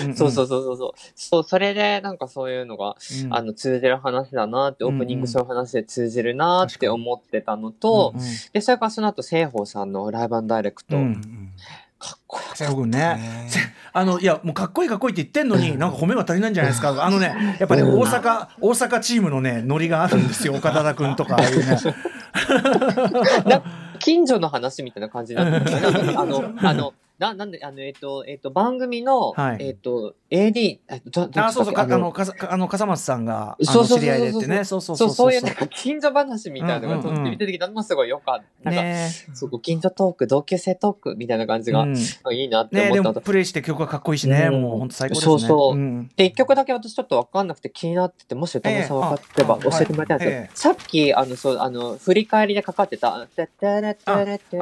[0.00, 0.08] うんうん。
[0.08, 0.92] うんうんそうそうそうそうそう。
[1.14, 3.34] そう、それでなんかそういうのが、うん。
[3.34, 8.26] あの、通じる話だなって、オープニングそういう話で通じるなって思ってたのと、うんうん。
[8.52, 11.52] で、それからその後、西宝さんのライブダイレクト、うん
[12.00, 13.46] かっこよかね。
[13.50, 13.60] せ
[13.92, 17.04] あのいやもうかっこいいかっこいいって言ってんのになんか褒めが足りないんじゃないですか？
[17.04, 21.76] あのねやっぱね大阪大阪チームのねノリがあるんですよ 岡田君とかああいうね。
[23.44, 23.62] な
[23.98, 29.58] 近所の話みたいな感じにな んかあの、あの、な、なんで、あの、えっ、と、えっ、と、番組の、はい。
[29.60, 34.64] えっ、と、AD、えっと、あそうそうかあのかさあの笠松さんがあそうそう知り合いでってね。
[34.64, 35.08] そうそうそ、そう。
[35.08, 38.70] うそううそういうなんか近所話みたいなのがとって出てきたのもすごいよかった。
[38.70, 41.96] なんか、ねそう、ご近所トーク、同級生トークみたいな感じが、うん。
[41.96, 43.20] いいなって思ったのと。
[43.20, 44.62] もプレイして曲がかっこいいしね、うん。
[44.62, 45.30] もう本当最高ですね。
[45.30, 45.74] そうそう。
[45.74, 50.30] うんで、一曲だけ私ちょっとわかんなくて気になってて、もし歌丸さん分かってば教えてもらいたいんですよ。
[50.30, 50.42] はい。
[50.44, 50.50] ええ。
[50.54, 53.26] さっき、あの、そう、あの、振り返りでかかってた、あ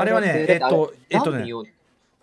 [0.04, 1.46] れはねえっとえっとね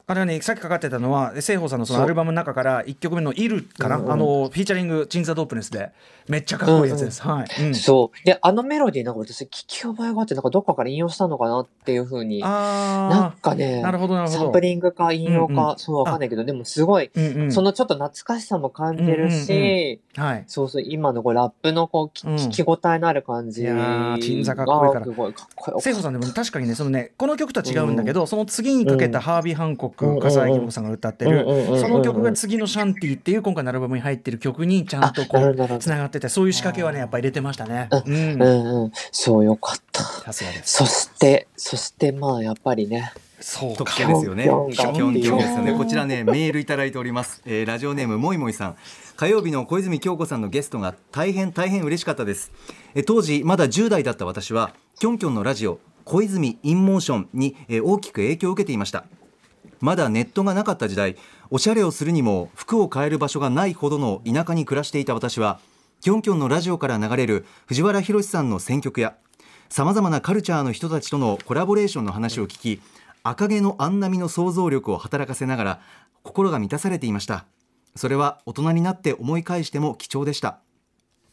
[0.07, 4.05] あれはねさっきかかってたのは西宝さんのそのアルバムの中から1曲目の「イル」かな、うん。
[4.05, 5.91] うんあのフィーチャリングチンザ・ドープネスで。
[6.27, 7.21] めっちゃかっこいいやつです。
[7.21, 7.75] はい、うん。
[7.75, 8.25] そう。
[8.25, 12.39] で、あのメロディーなんか私聞き覚えがあって、なんかどっかから引用したのかなっていうふうに。
[12.39, 14.39] なんあかね、なるほどなるほど。
[14.45, 20.43] サンプリングか引用か、うんうんそうわかんないけど、でもすごい、あ、うんうん、そのちょっと懐かしさも感じるし、はい。
[20.47, 22.35] そうそう、今のこうラップのこう、きうん。
[22.35, 23.71] 聞き応えのある感じいが。
[23.71, 25.79] やー鎮座かっこいいから。
[25.79, 31.45] 聖子さんでも確かにねそのねこの曲とは違うんだけど、その次にかけたハービー・ハンコッ曲、うん笠井陽子さんが歌ってる、
[31.79, 37.89] その曲が次の「シャンティ」っていう今回のアルバムに入ってる曲にちゃんとこうつながっててそういう仕掛けはねやっぱり入れてましたね。
[37.91, 38.91] うんうんうん。
[39.11, 40.03] そうよかった。
[40.63, 43.11] そして、そしてまあやっぱりね。
[43.39, 43.97] そう特か。
[43.97, 44.43] 権ですよね。
[44.45, 45.73] ぴょんぴょんぴょんぴょんですよね。
[45.77, 47.41] こちらねメールいただいております。
[47.45, 48.75] えーラジオネームもいもいさん。
[49.17, 52.51] 火曜日の小泉京子さんのゲストが大変大変嬉しかったです。
[52.95, 59.05] えー当時まだ10代だった私はキョンキョンのラジオ小泉インモーションに、えー大きく影響を受けていました。
[59.81, 61.15] まだネットがなかった時代
[61.49, 65.59] おしゃれをするにも服を買える場所がないほどの田舎に暮らしていた私は
[66.01, 69.15] キョンキョンのラジオから流れる藤原宏さんの選曲や
[69.69, 72.81] さまざまなカルチャーの人たちとのコラボレーションの話を聞き
[73.23, 75.81] 赤毛のアンナミの想像力を働かせながら
[76.21, 77.45] 心が満たされていました。
[77.95, 80.59] それは大人になって思い返しても貴重でした。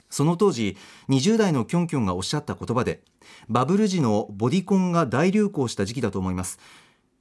[0.09, 0.77] その当時
[1.09, 3.03] 20代のキョンキョンがおっしゃった言葉で
[3.49, 6.59] バブル時のボディコンが大流行した時期だと思います。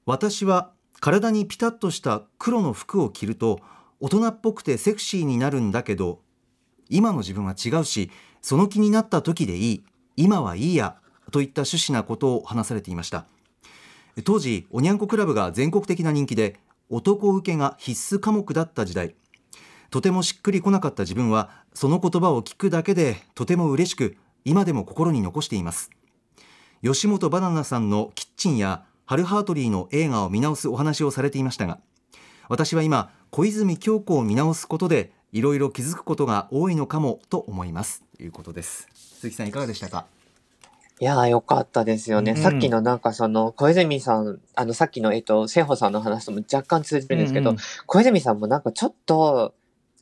[0.05, 3.59] 私は体にピタッとした黒の服を着ると
[3.99, 6.21] 大人っぽくてセクシーになるんだけど
[6.89, 8.11] 今の自分は違うし
[8.41, 9.83] その気になった時でいい
[10.15, 10.97] 今はいいや
[11.31, 13.25] といった趣旨なことを話されていました。
[14.25, 16.59] 当時おにゃんこクラブが全国的な人気で
[16.89, 19.15] 男受けが必須科目だった時代。
[19.89, 25.89] とてもしっくりこなかった自分はその言葉を聞くだけでとても嬉しく今でも心に残しています。
[26.83, 31.79] 吉本バナナさんのキッチンやハル・ハートリーの映画を見直すお話をされていましたが
[32.47, 38.05] 私は今小泉京子を見直すことでいろいろ気づくことが多いのかもと思います。
[38.15, 38.87] ということです。
[38.93, 40.05] 鈴木さんいかがでしたか？
[41.01, 42.31] いやーよかったですよね。
[42.31, 42.37] うん。
[42.37, 47.61] さっきのなんかその小泉さん、あのさっきのえっと、聖保さんの話とも若干通じるんですけど、うんうん。
[47.87, 49.53] 小泉さんもなんかちょっと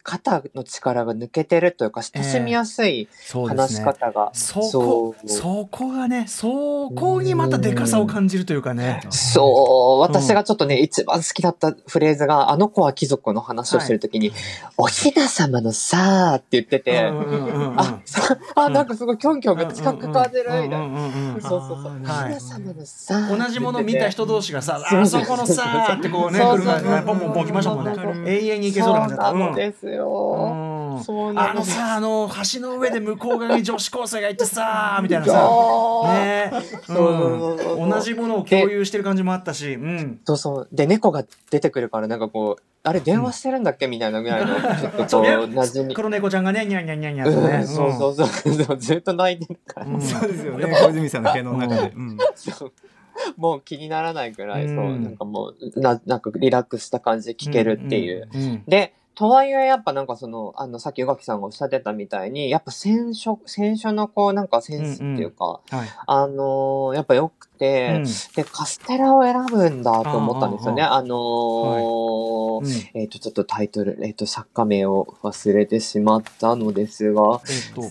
[0.09, 3.07] 肩の力が抜けてるというか親しみやすい
[3.47, 3.81] 話し。
[3.81, 4.31] 方が。
[4.33, 9.01] そこそうそこがねそこにまたでかさを感じるというかね。
[9.11, 14.31] そう、私がちょっとね、一番好きだったフレーズが、あの子は貴族の話をしてるときに、
[14.77, 20.77] おひな様のさーって言ってて、うんうんうんうんあ、そうあ、なんかすごいキョンキョンが近く感じるみたいな。
[20.79, 21.95] うんうんうんうんそうそうそう。
[21.95, 27.93] おひはいな様のさー同じもの見た人同士がさ、あそこのさーってこうね、車がポンポンポン来ましたもんね。
[28.25, 29.31] 永遠に行けそうな感じだった。
[29.31, 29.98] そうなのですよ。
[30.05, 31.03] うん。
[31.03, 36.51] そうなのあのさ、あの橋の上で向こう側に女子高生がいてさー みたいなさ、 そうね
[36.85, 36.93] そ
[37.85, 40.19] う同じものを共有してる感じもあったし、うん。
[40.25, 40.67] そうそう。
[40.71, 45.93] で、猫が出てくるから、なんかこう、あれ電話してるんだっけみたいなぐらいの、ちょっとこ う、馴染み。
[45.93, 47.57] 黒猫ちゃんがね、ニャンニャンニャンニャンとね。
[47.57, 48.77] うん、そうそうそうそう。
[48.77, 49.85] ずっと泣いてるから。
[49.85, 50.01] うん。
[50.01, 50.73] そうですよね。
[50.73, 52.17] 小泉さんの部屋の中で、うん。
[52.35, 52.71] そう。
[53.35, 55.03] もう気にならないくらい、そう、うん。
[55.03, 58.29] なんかもう、な、なんかリラックスした感じで聞けるっていう。
[58.33, 58.41] うん。
[58.41, 58.63] うん。
[58.65, 65.89] で、とはいえ、やっぱなんかその、あの、さっき宇垣さんがおっしゃってたみたいに、やっぱ選書、選書のこう、なんかセンスっていうか、はい。
[66.07, 68.03] あのーやっぱ良くて、うん
[68.35, 70.81] で、カステラを選ぶんだと思ったんですよね。
[70.83, 77.81] ああのーうんえっ、と、ちょっとタイトル、えっ、と、作家名を忘れてしまったのですが、えっと、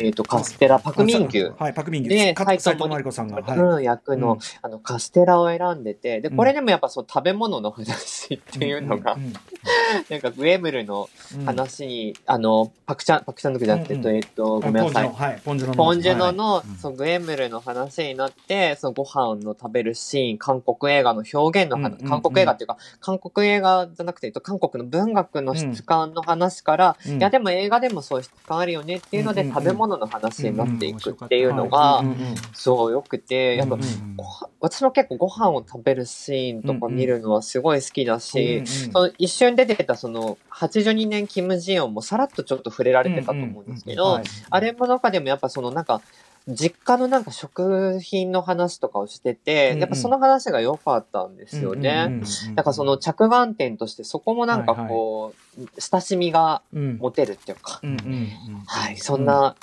[0.00, 2.34] えっ、と、カステラ、パクミンキュはい、パクミンキでュ。
[2.34, 3.42] か斉藤斉藤真理子さんが。
[3.42, 3.58] はい。
[3.58, 9.16] うん、役の、うんあの、カステラを選んでて、で、うんこれでもやっぱそう、食べ物の話っていうのが、
[10.08, 15.12] なんかグエムルのうん話に、あの、パクちゃん、パクちゃんのくじゃなくて、うんうんえっと、ごめんなさい。
[15.12, 15.76] はい、ポンジュノの。
[15.76, 27.18] ポンジュノはいの、うんそのグエムルの話になって、そのご飯の食べるシーン、韓国映画の表現の話、韓国映画っていうか、韓国映画じゃなくて、えっと韓国の文学の質感の話から、うん。
[27.18, 32.04] いやでも映画でもそういう質感あるよねっていうので、食べ物の話になっていくっていうのはが
[32.52, 38.64] そうよくて、やっぱ、うんうんご飯私も結構ご飯を食べるシーンとか見るのはすごい好きだし、
[39.18, 44.24] 一瞬出てたその82年キム・ジヨンもさらっとちょっと触れられてたと思うんですけど、はい。
[44.50, 46.02] あれも中でもやっぱそのなんか
[46.48, 49.80] 実家のなんか食品の話とかをしてて、うんうん。
[49.80, 52.22] やっぱその話が良かったんですよね。
[52.54, 56.98] だからその着眼点としてそこもなんかこう、親しみがうん。
[56.98, 58.28] 持てるっていうか、うんうん
[58.66, 59.56] はい、そんな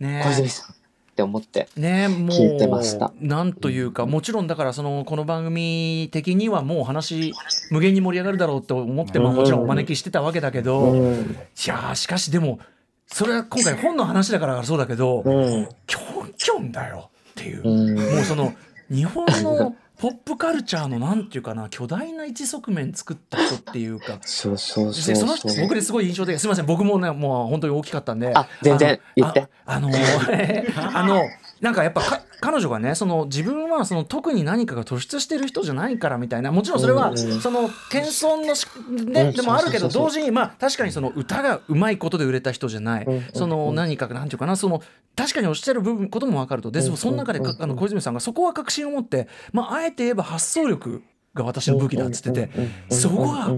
[0.00, 0.22] ね。
[0.24, 0.74] 小泉さんっ
[1.14, 1.68] て思って。
[1.76, 3.12] ねもう聞いてました。
[3.20, 7.34] なんというかもちろんだからそのこの番組的にはもう話
[7.70, 9.36] 無限に盛り上がるだろうと思ってもうん。
[9.36, 11.36] もちろんお招きしてたわけだけど、いうん。
[11.66, 12.60] やーしかしでも
[13.08, 15.68] それは今回本の話だからそうだけど、うん。
[15.86, 17.98] キョンキョンだよっていう、うん。
[17.98, 18.54] もうその
[18.90, 25.50] 日本のポップカルチャーのなんていうかな巨大な一側面作った人っていうかそうそうでそうそう。
[25.50, 29.90] 人僕ですごい印象的すみません僕もねもう本当に大きかったんであ全然言ってああの
[30.94, 31.22] あの
[31.60, 38.66] なんかやっぱか彼女がねその自分はその特に何かが突出してる人じゃないからみたいなもちろんそれは、その謙遜のし
[39.04, 39.32] でうん。
[39.32, 44.82] でもあるけど同時にまあ確かにその歌がうまいことで売れた人じゃない、その何かなんていうかなその
[45.16, 46.70] 確かにおっしゃる部分ことも分かると。
[46.70, 51.02] でうんその中でかあの小泉さんがそこは確信を持って、まあ、あえて言えば発想力
[51.38, 52.50] が私の武器だっつってて、
[52.90, 53.50] そこが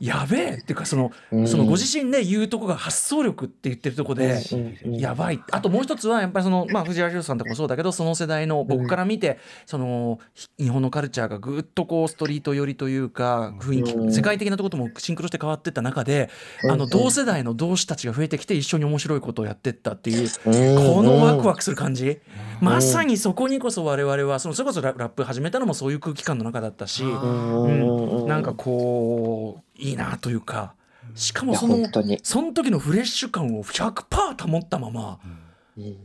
[0.00, 1.12] やべえっていうかその
[1.46, 4.40] そのご自身で言うとこが発想力って言ってるとこで
[4.84, 10.18] やばいあともう一つはやっぱりその、まあ、藤原宏さんとかもそうだけどその世代の僕から見てその
[10.58, 16.30] 日本のカルチャーがぐっとこうストリート寄りというか雰囲気世界的なとこともシンクロして変わってった中で
[16.70, 22.20] あの同世代の同志たちが増えてきて一緒に面白いことをやってったっていうこのワクワクする感じ
[22.60, 30.74] まさにそこにこそ我々はそのそれこそラップ始めたのもそういう空気感の中だったし、うん、なんかこういいなというか
[31.14, 31.88] しかもその
[32.22, 35.18] その時のフレッシュ感を100%保ったまま、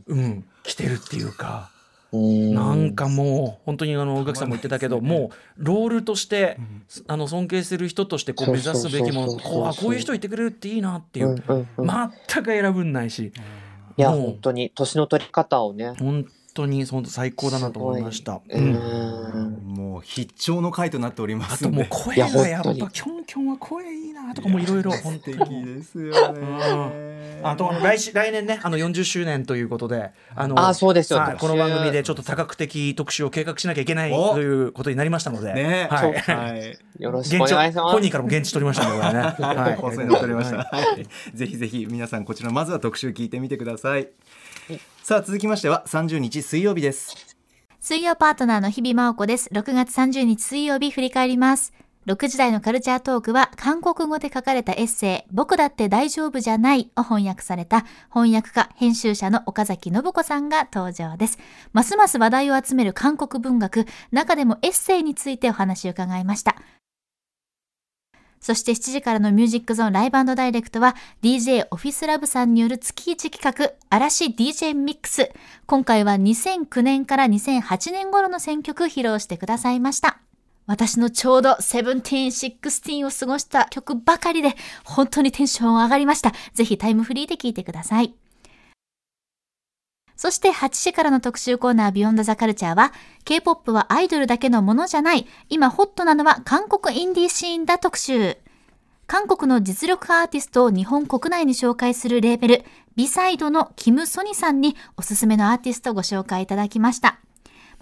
[0.06, 1.70] うん、来てるっていうか。
[2.16, 6.58] なんかもう本当にあの宇垣さんも言ってたけど、もうロールとして、
[7.08, 13.32] あの尊敬する人としてこう目指すべきものこうあこういう人いてくれるっていいなっていう、全く選ぶんないし
[13.96, 15.94] いや本当に年の取り方をね。
[15.98, 18.40] 本当に本当最高だなと思いました。
[19.64, 21.86] もう必聴の回となっておりまあともう。
[21.90, 25.66] 声がやっぱキョンキョンは声いいなとかもいろいろ本当に。
[25.66, 27.40] ですよね。
[27.42, 36.78] あと来し来年ねあの40周年ということであのあそうですよはいこの番組でちょっと多角的特集を計画しなきゃいけないおということになりましたので、ねはい、はい。
[36.98, 40.56] よろしくお願いします本人からも現地取りましたのでね、はい、放送になっておりました。
[40.56, 40.64] は
[40.96, 41.36] い。
[41.36, 44.08] ぜひぜひ皆さんこちらまずは特集聞いてみてください。
[45.04, 47.36] さあ続きましては30日水曜日です。
[47.78, 49.50] 水曜パートナーの日々真央子です。
[49.52, 51.74] 6月30日水曜日振り返ります。
[52.06, 61.38] 6時台のカルチャートークは韓国語で書かれたエッセイ、僕だって大丈夫じゃないを翻訳された翻訳家、編集者の岡崎信子さんが登場です。
[61.74, 66.56] ますます話題を集める韓国文学、中でもエッセイについてお話を伺いました。
[68.44, 75.32] そして7時からのミュージックゾーン Live Direct は DJ オフィスラブさんによる月1企画嵐 DJ ミックス。
[75.64, 80.18] 今回は2009年から2008年頃の選曲披露してくださいました。
[80.66, 84.54] 私のちょうど seventeen、sixteen を過ごした曲ばかりで
[84.84, 86.34] 本当にテンション上がりました。
[86.52, 88.14] ぜひタイムフリーで聴いてください。
[90.16, 92.92] そして8時からの特集コーナー Beyond the Culture は
[93.24, 95.26] K-POP はアイドルだけのものじゃない。
[95.48, 98.36] 今ホットなのは韓国インディーシーンだ特集。
[99.06, 102.64] 韓国の実力派アーティストを日本国内に紹介するレーベル、
[102.96, 107.18] ビサイドのキム・ソニさんにおすすめのアーティストをご紹介いただきました。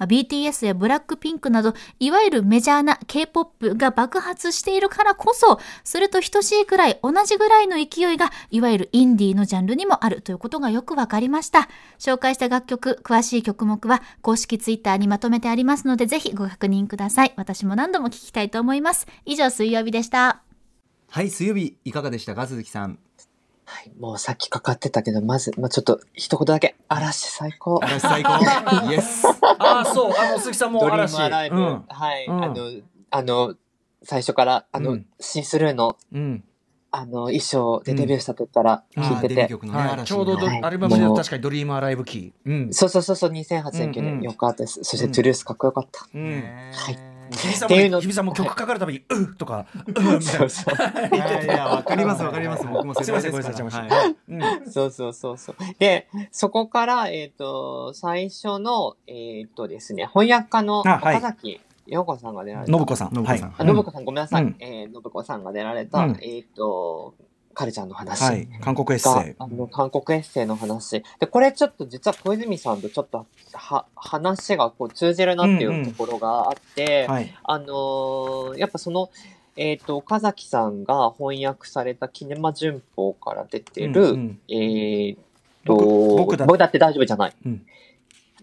[0.06, 11.68] BTS やブラックピンクなど、いわゆるメジャーな K-POP が爆発しているからこそ、それと等しいくらい、同じぐらいの勢いが、いわゆるインディーのジャンルにもあるということがよくわかりました。
[11.98, 17.32] 紹介した楽曲、詳しい曲目は公式ツイッターにまとめてありますので、ぜひご確認ください。
[17.36, 19.06] 私も何度も聞きたいと思います。
[19.24, 20.42] 以上、水曜日でした。
[21.10, 22.98] はい水曜日いかがでしたか鈴木さん？
[23.72, 26.76] はい、もうさっきかかってたけどまず、まあ、ちょっと一言だけ。
[26.88, 27.80] 嵐最高。
[27.82, 28.32] 嵐最高。
[28.92, 29.26] Yes。
[29.58, 30.12] ああそう。
[30.14, 31.16] あの鈴木さんもドリー嵐。
[31.16, 31.84] ムアライブ、うん。
[31.88, 32.44] はい、うん。
[32.44, 32.54] あの
[33.10, 33.54] あの
[34.02, 35.06] 最初からあの、うん。
[35.18, 36.44] シースルーのうん。
[36.94, 40.60] あの衣装でデビューした時からあ聴いてて、ちょうどドはい。
[40.62, 42.74] アルバムでもう確かに「Dream Alive キー」うん。
[42.74, 46.44] そうそうそうそう2008年9うんうん年よかったです、そしてうん Truth かっこよかった、うん。
[46.74, 50.20] はい日比さんっていうのも日比さんも曲かかるたびに「うっ」とか「うっ」みたいな。
[50.20, 50.74] そうそう
[51.14, 52.66] いやいやわかりますわかります。
[52.66, 54.16] 僕もすいませんごめんなさいはい。
[54.28, 54.70] うん。
[54.70, 55.56] そうそうそうそう。
[55.78, 61.16] で、そこから、えっ、と、最初の、えっ、とですね、翻訳家のあはい。
[61.16, 62.72] 岡崎陽子さんが出られた。
[62.72, 63.14] 信子さん。
[63.14, 63.54] 信子さん。
[63.58, 64.42] 信子さん、ごめんなさい。
[64.42, 64.56] うん。
[64.60, 66.18] えー、信子さんが出られた、うん。
[66.22, 67.14] えっ、と、
[67.52, 68.22] カルチャーの話。
[68.22, 68.48] はい。
[68.60, 69.34] 韓国エッがセイ。
[69.38, 71.02] あの韓国エッセイの話。
[71.20, 77.34] でこれちょっと実は小泉さんとちょっとは話がこう通じるなってうんうんいうところがあって、はい。
[77.44, 79.10] あのーやっぱその
[79.56, 84.40] えっ、と岡崎さんが翻訳されたキネマ旬報から出てる、うんうん。
[84.48, 85.16] えっ、
[85.64, 86.66] と僕僕だ。
[86.66, 87.34] って大丈夫じゃない。
[87.44, 87.62] うん。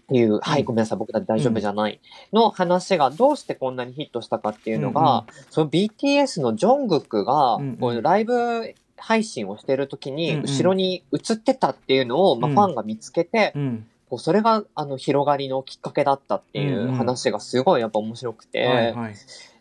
[0.00, 2.00] っていう、はい、うんごめんなさい、僕だって大丈夫じゃない
[2.32, 7.76] の話がどうしてこんなにヒットしたかっていうのが、その BTS のジョングクが、うんうん。
[7.76, 12.54] こうライブ配信をしてる時に、後ろに映ってたっていうのを、まあ、うん。
[12.54, 13.86] ファンが見つけて、うん。
[14.08, 16.94] こうそれがあの広がりのきっかけだったっていんううん。
[16.94, 18.94] 話がすごいやっぱ面白くて、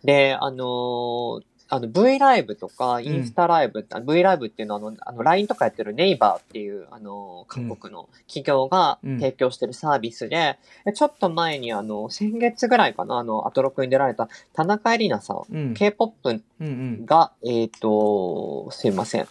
[0.04, 9.20] で、あのーあの V ライブとかインスタライブ、あ V ライブっていうのはあのあの LINE とかやってるネイバーっていうあのー韓国の企業がうん。
[9.20, 15.74] 提供してるサービスで、でちょっと前にあの先月ぐらいかなあのアトロクに出られた田中絵里奈さん、うん。
[15.74, 17.06] K-POP うんうん。
[17.06, 19.28] が、えっ、と、すいません。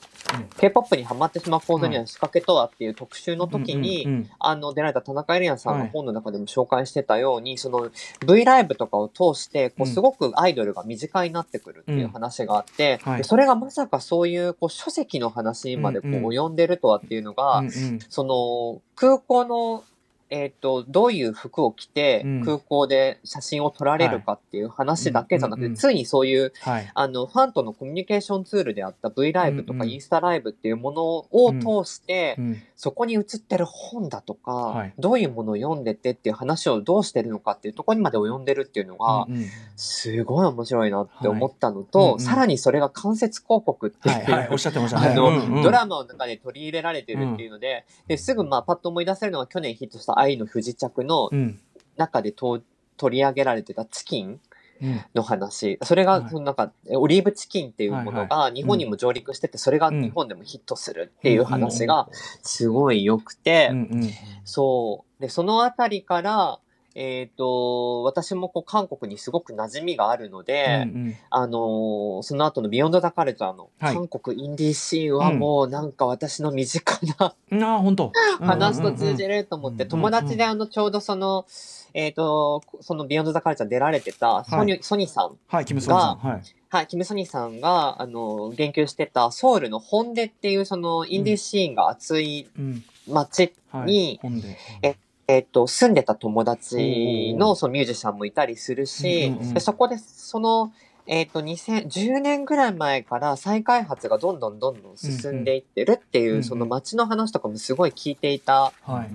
[0.59, 7.91] K-POP にハマってしまう構造には仕掛けとはっていう特集の時に、うんうんあの、出られた田中エリアンさんはいの本の中でも紹介してたように、その
[8.27, 13.19] V ライブとかを通して、こう、うんすごくアイドルが身近になってくるっていう話があって、はい。
[13.19, 16.27] でそれがまさかそういう、こう、書籍の話までこう、うんうん。
[16.29, 17.99] 及んでるとはっていうのが、うんうん。
[18.09, 19.85] その、空港の
[20.31, 22.45] えっ、と、どういう服を着てうん。
[22.45, 25.77] 空港で写真を撮られるかっていう話だけじゃなくて、うんうんうん。
[25.77, 26.91] ついにそういう、はい。
[26.93, 34.95] あの、ファンとのコミュニケーションツールであった V ライブとうんうんかインスタライブっていうものを通して、うんそこに映ってる本だとか、はい。
[35.01, 39.47] どういうものを読んでてっていう話をどうしてるのかっていうところにまで及んでるっていうのが、うんうん
[39.81, 42.09] すごい面白いなって思ったのと、はい。
[42.09, 44.49] うんうんさらにそれが間接広告っていう、はいはい。
[44.51, 45.63] おっしゃってましたあの、うんうん。
[45.63, 51.61] ドラマの中で取り入れられてるっていうので、ですぐまあパッと思い出せるのは去年ヒットした愛の不時着のうん。
[51.97, 52.61] 中でと
[52.97, 54.41] 取り上げられてたチキン
[54.81, 55.01] うん。
[55.15, 55.79] の話。
[55.83, 56.31] それが、はい。
[56.31, 62.09] そのなんか、オリーブチキンっていうものが日本にも上陸してて、それが日本でもヒットするっていう話が
[62.43, 64.11] すごい良くて、うんうん。
[64.45, 65.23] そう。
[65.23, 66.61] で、そのあたりから、
[67.01, 73.95] えっ、と、私もこう韓国にすごく馴染みがあるので、うんあのーその後の Beyond the Culture のはい。
[73.95, 81.47] 韓国インディーシーンはもうなんか私の身近な うんああ本当話と通じると思って、うん友達であのちょうどその、
[81.95, 86.17] えっ、と、その Beyond the Culture 出られてたソニ,、ソニーさん、はいキムソンさん。
[86.17, 86.43] はい。
[86.71, 92.85] はい、キムソニーさんが、あの、言及してたソウルのホンデっていうそのインディーシーンが熱いうん。
[93.07, 94.41] 街はいに、ほん。
[94.41, 94.99] で
[95.31, 99.55] えっと、住んでた友達おのそのミュージシャンもいたりするし、うんうんうん。
[99.55, 100.73] でそこでその、
[101.07, 106.45] えっと、2010年ぐらい前から再開発がどんどんどんどん進んでいってるっていう、うんうん。
[106.45, 109.11] その街の話とかもすごい聞いていた、はい。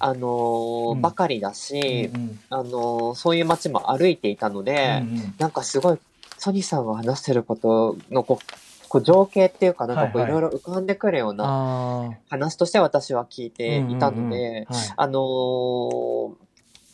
[0.00, 1.00] あのーうん。
[1.00, 5.98] ばかりだし、うんあのーそういう街も歩いていたので、うんうんなんかすごい、
[6.38, 10.30] ソニーさんが話してることのこう、こう情景っていうか、なんかこうはい。
[10.30, 14.66] ろいろ浮かんでくるようなあ話として私は聞いていたので、
[14.96, 16.45] あのー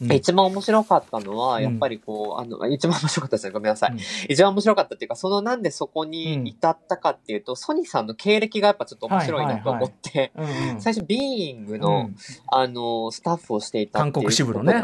[0.02, 0.12] うん。
[0.12, 1.62] 一番面白かったのは、うん。
[1.62, 3.46] やっぱりこう、あの、一番面白かったです。
[3.46, 3.52] ね。
[3.52, 3.92] ごめんなさい。
[3.92, 3.98] うん。
[4.28, 10.32] 一番面白かったっていうか、そのなんでそこに至ったかっていうと、ソニーさんの経歴がやっぱちょっと面白いなと思って、
[10.78, 12.16] 最初、ビーイングうの、ん。
[12.48, 14.82] あの、スタッフをしていた韓国支部のね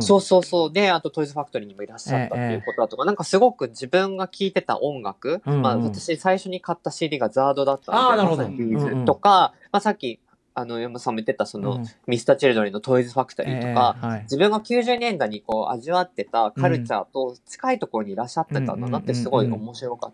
[0.00, 0.72] そうそうそう。
[0.72, 10.20] で、あとトイズファクトリーにもいらっしゃったっていうことだとか、なんかすごく自分が聴いてた音楽、まあ私最初に買った CD がザードだったので、とか、まあさっき、
[10.60, 11.84] あの、山さんも言ってたその、うん。
[12.06, 14.22] ミスターチルドレンのトイズファクトリーとか、ええはい。
[14.22, 20.12] 自分が90年代にこう味わってたカルチャーと近いところにいらっしゃってたんだなってすごい面白かっ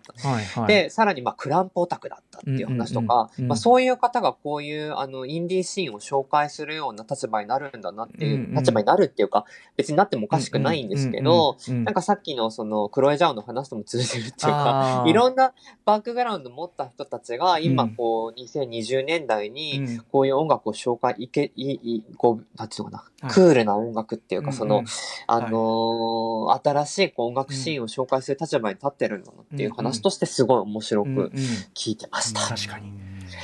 [0.54, 0.66] た。
[0.66, 9.44] で、さらに、まあ、クランプオタクだったっていう話とか、まあ、そういう方がこういう、あの、インディーシーンを紹介するような立場になるんだなっていう、うんうん立場になるっていうか、
[9.76, 15.52] 別になってもおかしくないんですけど、なんかさっきのその、クロエジャオの話とも通じるっていうか、いろんな
[15.84, 17.94] バックグラウンド持った人たちが、今うん。
[17.94, 19.98] こう、2020年代うに、ん。
[20.10, 23.34] こういう音楽を紹介、いけ、い、い、こう、なんていうのかな、はい。
[23.34, 24.58] クールな音楽っていうか、うんうん。
[24.58, 24.84] その、
[25.26, 31.30] あのー新しいこう音楽シーンを紹介する立場に立ってるんだなっていう話としてすごい面白くうんうん。
[31.74, 32.40] 聞いてました。
[32.40, 32.92] 確かに。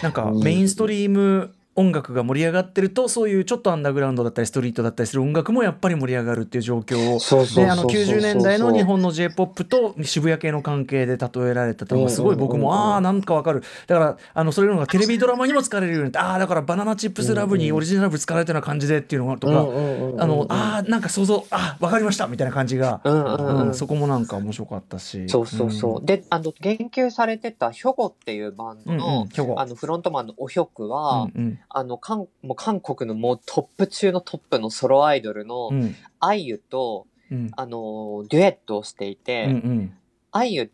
[0.02, 7.20] なんかメインストリーム音楽が盛り上がってるとそういうちょっとアンダーグラウンドだったりストリートだったりする音楽もやっぱり盛り上がるっていう状況を。
[7.20, 13.62] そうそうそうそうであの90年代の日本の j p o p と渋谷系の関係で例えられてたのがすごい僕もああなんかわかる。
[13.86, 19.52] だからあのそういうのがテレビドラマにも使われるようになってああだからバナナチップスラブにオリジナル部使われてるような感じでっていうのとか
[20.22, 23.00] あのああなんか想像あわかりましたみたいな感じが
[23.72, 25.28] そこもなんか面白かったし。
[25.28, 26.06] そうそうそう。
[26.06, 35.94] で、あの、言及されてたヒョゴっていうバンドうんの、あの、フロントマンのおヒョクは、うんうんあの、韓、もう韓国のもうトップ中のトップのソロアイドルのう、ん。
[36.20, 37.50] アイユと、うん。
[37.56, 39.92] あの、デュエットをしていて、うんうん。
[40.32, 40.68] アイユっ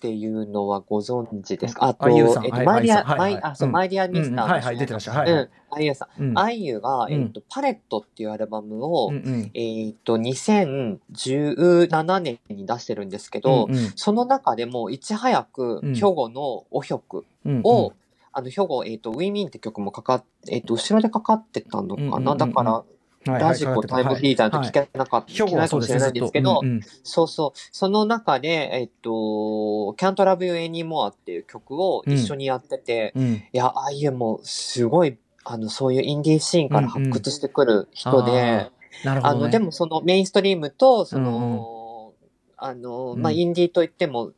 [0.00, 1.88] ていうのはご存知ですか？
[1.88, 3.72] あと、えっと、はいマイディア、マイ、あ、そう、うん。
[3.72, 5.42] マイディアミスターはいはい出てらっしゃるはいはい。
[5.42, 6.22] うん、あゆうさん。
[6.22, 6.38] うん。
[6.38, 7.12] あゆが、うん。
[7.12, 9.12] えっと、パレットっていうアルバムを、
[9.52, 15.94] えっと、2017年に出してるんですけど、その中でもいち早く、うん。
[15.94, 17.92] 兵庫のおひょくうんを、
[18.32, 22.38] あの、兵庫、えっ、と、ウィンミンって曲もかかっ、えっ、と、後ろでかかってたのかな、うんうんうんうん。
[22.38, 22.84] だから、はい
[23.26, 26.80] ラジコタイムフリーザーと聞けなかった、聞けないかもしれないんですけど、うんうん。
[27.04, 27.58] そうそう。
[27.70, 33.32] その中で、えっと、Can't Love You Anymore っていう曲を一緒にやってて、うん。
[33.34, 38.40] いや、ああいうもう、すごい、あの、そういうインディーシーンから発掘してくる人で、うんうん。
[38.40, 38.70] あ
[39.04, 42.14] なるほど、ね、あの、でもそのメインストリームと、そうんの、
[42.56, 43.20] あの、うん。
[43.20, 44.32] まあ、インディーといっても、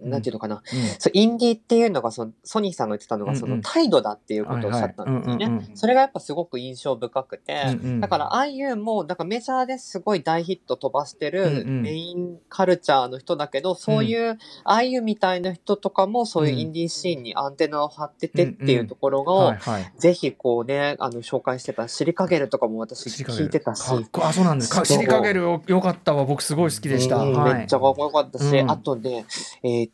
[0.00, 0.62] なんていうのかな。
[0.98, 5.36] そう、インディーっていうのが、その、ソニーさんが言ってたのが、その、態度だっていうことをおっしゃったんですよ。
[5.36, 8.00] ねそれがやっぱすごく印象深くて、うんうん。
[8.00, 19.52] だから、ああいうもう、なんかメジャーですごい大ヒット飛ばしてるメインカルチャーの人だけど、そういう、ああいうみたいな人とかも、そういうインディーシーンにアンテナを張っててっていうところを
[19.98, 23.82] ぜひこうね、あの、紹介してた、シリカゲルとかも私聞いてたし、
[24.20, 24.84] あそうなんです。
[24.84, 25.62] シリカゲルよ。
[25.66, 26.24] よかったわ。
[26.24, 27.30] 僕すごい好きでした、め
[27.64, 28.70] っちゃかっこよかったし、うん。
[28.70, 29.24] あとで、
[29.62, 29.91] えーっ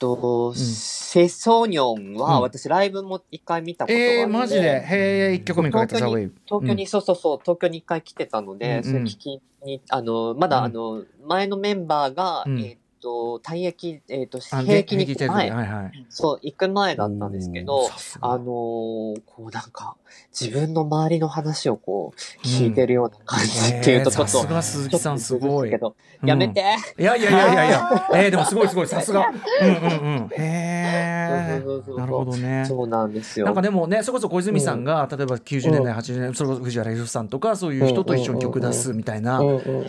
[0.00, 2.42] と、セソニョンは、うん。
[2.42, 4.18] 私ライブも一回見たことがあって。
[4.20, 4.60] えー、マジで？
[4.62, 10.64] へえ1曲目にかけたザ・ウェイブ東京に、そうそうそう、東京に一回来てたので、それ聞きに、あの、まだ、うん。
[10.64, 12.60] あの、前のメンバーが、うん。
[12.60, 16.06] えっと、退役、えっと、あ兵役に行く前、はいはい。
[16.08, 17.88] そう、行く前だったんですけど、
[18.20, 19.96] あのーこうなんか、
[20.38, 25.70] 自分の周りの話をこう、聞いてるような感じっていうと、ちょっと、えーさすが鈴木さんすごい。
[25.70, 26.60] けど、やめて、
[26.98, 29.26] いやいやいやいやいや、 えー、でもすごいすごい、さすが。
[29.60, 30.30] うんうんうん。
[30.32, 31.62] へえ。
[31.96, 32.64] なるほどね。
[32.66, 33.46] そうなんですよ。
[33.46, 39.40] なんかでもね、それこそ小泉さんが、例えば90年代、80年代、それこそ藤原宏さんとか、そういう人と一緒に曲出すみたいな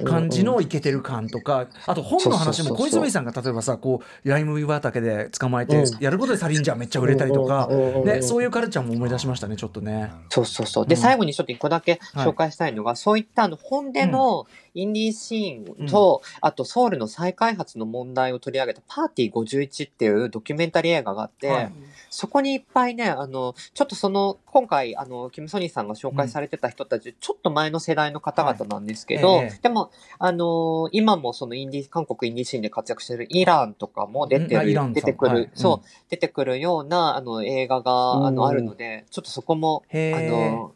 [0.06, 7.68] 感じのイケてる感とか、あと本の話も小泉さんが例えばさ、こう、ライ麦畑で捕まえて、やることでサリンジャーめっちゃ売れたりとか、
[8.06, 10.12] ね、そういうカルチャーも思い出しましたね、ちょっとね。
[10.30, 10.86] そうそうそう。
[10.86, 11.02] で、うん。
[11.02, 21.74] 最後にちょっと一個だけ紹介したいのが、そういったあの本でのインディーシーンと、あとソウルの再開発の問題を取り上げたパーティー51っていうドキュメンタリー映画があって、はい
[22.14, 29.60] そこにいっぱいね、あの、ちょっとその、今回、あの、キム・ソニーさんが紹介されてた人たち、ちょっと前の世代の方々なんですけど、はいええ。
[29.62, 35.50] でも、あの今もそのインディー、韓国インディーシーンで活躍してるイランとかも出てる、うん出てくる、はい。
[35.54, 35.82] そう、うん。
[36.10, 40.74] 出てくるような、あの、映画が、あの、あるので、ちょっとそこも、あの、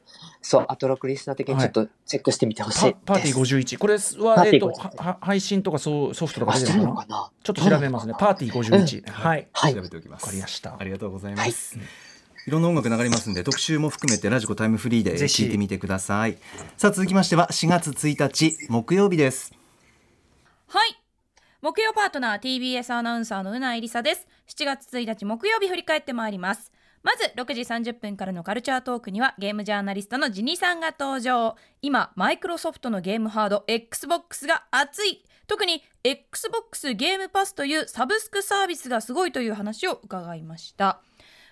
[0.47, 2.97] そう、アトロクリスナー的にちょっとチェックしてみてほしいです。
[3.03, 3.77] パパーティー51。
[3.79, 7.01] これは、えっと、はは配信とかそうソフトとかあ、出しててるのかな？
[7.01, 7.31] るのかな？
[7.43, 8.13] ちょっと調べますね。
[8.19, 9.11] パーティー51。
[9.11, 9.47] はい。
[9.51, 9.73] はい。
[9.73, 9.81] 調。
[9.81, 10.21] べておきます。
[10.21, 10.77] わかりました。
[10.77, 11.79] ありがとうございます、
[12.45, 12.51] い。
[12.51, 15.45] ろんな音楽流れますんで特集も含めてラジコタイムフリーでぜひ。
[15.45, 16.37] 聞いてみてください。
[16.77, 19.51] さあ続きましては4月1日木曜日です。
[20.67, 21.01] はい。
[21.63, 24.27] 木曜パートナー TBS アナウンサーのうないりさです。
[24.47, 26.71] 7月1日木曜日振り返ってまいります
[27.05, 31.55] まず6時30分からのカルチャートークにはゲームジャーナリストのジニさんが登場。
[31.83, 35.23] 今マイクロソフトのゲームハード XBOX が熱い。
[35.45, 40.99] 特に XBOX ゲームパスというサブスクサービスがすごいという話を伺いました。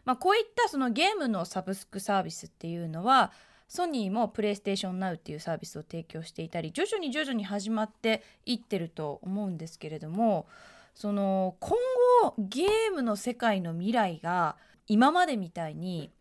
[0.05, 3.31] まあ、こういったそのゲームのサブスクサービスっていうのは
[3.67, 10.47] ソニーもプレイステーション Now っていうサービスを提供していたり徐々に徐々に始まっていってると思うんですけれども
[10.95, 11.77] その今
[12.23, 14.57] 後ゲームの世界の未来が
[14.87, 16.11] 今までみたいに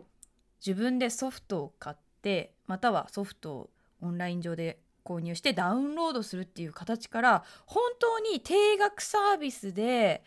[0.64, 10.22] 自分でソフトを買ってまたはソフトをオンライン上で購入してダウンロードするっていう形から本当に定額サービスで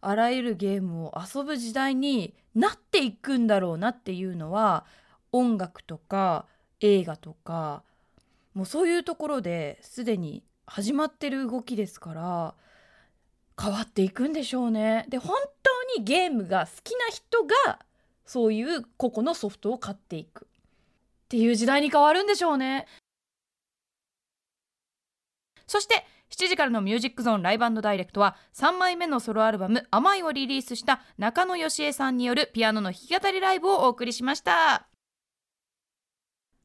[0.00, 4.84] あらゆるゲームを遊ぶ時代になっていくんだろうなっていうのは
[5.32, 6.46] 音楽とか
[6.80, 7.82] 映画とか
[8.54, 12.54] もうそういうところですでに始まってる動きですから
[13.60, 15.06] 変わっていくんでしょうね。
[15.08, 17.78] で本当にゲームが好きな人が
[18.24, 20.48] そういう個々のソフトを買っていくっ
[21.28, 22.86] ていう時代に変わるんでしょうね。
[25.66, 34.88] そして7時からの「ミュージックゾーンライブダイレクトは3枚目のソロアルバム「甘い」をリリースした中野義恵さんによるピアノの弾き語りライブをお送りしました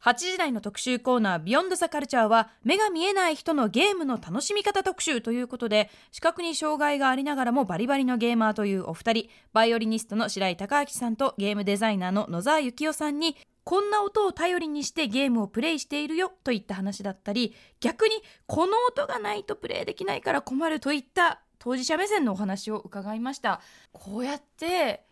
[0.04, 13.36] 8時台の特集コーナー「ビヨンドザカルチャーは目が見えない人のゲームの楽しみ方特集ということで視覚に障害がありながらもバリバリのゲーマーというお二人バイオリニストの白井孝明さんとゲームデザイナーの野沢幸雄さんに
[13.66, 18.16] こんな音を頼りにしてゲームをプレイしているよといった話だったり逆に
[18.48, 23.60] この音がないとプレイできないから困るといった当事者目線のお話を伺いました。
[23.92, 25.04] こうやって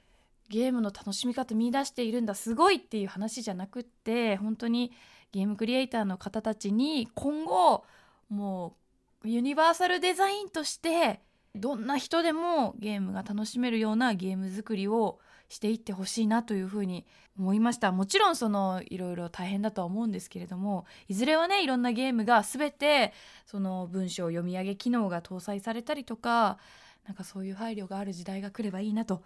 [0.49, 4.91] ゲームの楽しみ方見出しているんだすごいっていう話じゃなくって本当に
[5.31, 7.83] ゲームクリエイターの方たちに今後
[8.29, 8.75] も
[9.23, 11.21] うユニバーサルデザインとして
[11.55, 15.19] どんな人でもゲームが楽しめるようなゲーム作りを
[15.49, 17.05] していってほしいなというふうに
[17.39, 17.91] 思いました。
[17.91, 23.13] もちろんそのいろいろ大変だとは思うんですけれどもいずれはねいろんなゲームが全て
[23.45, 26.57] その文章読み上げ機能が搭載されたりとか
[27.05, 29.23] なんかそういう配慮がある時代が来ればいいなと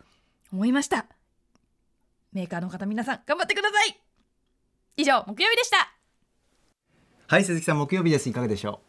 [0.52, 1.06] 思いました
[2.34, 4.00] メーカーの方皆さん頑張ってください
[4.98, 5.94] 以上木曜日でした
[7.28, 8.82] はい鈴木さん木曜日ですいかがでしょ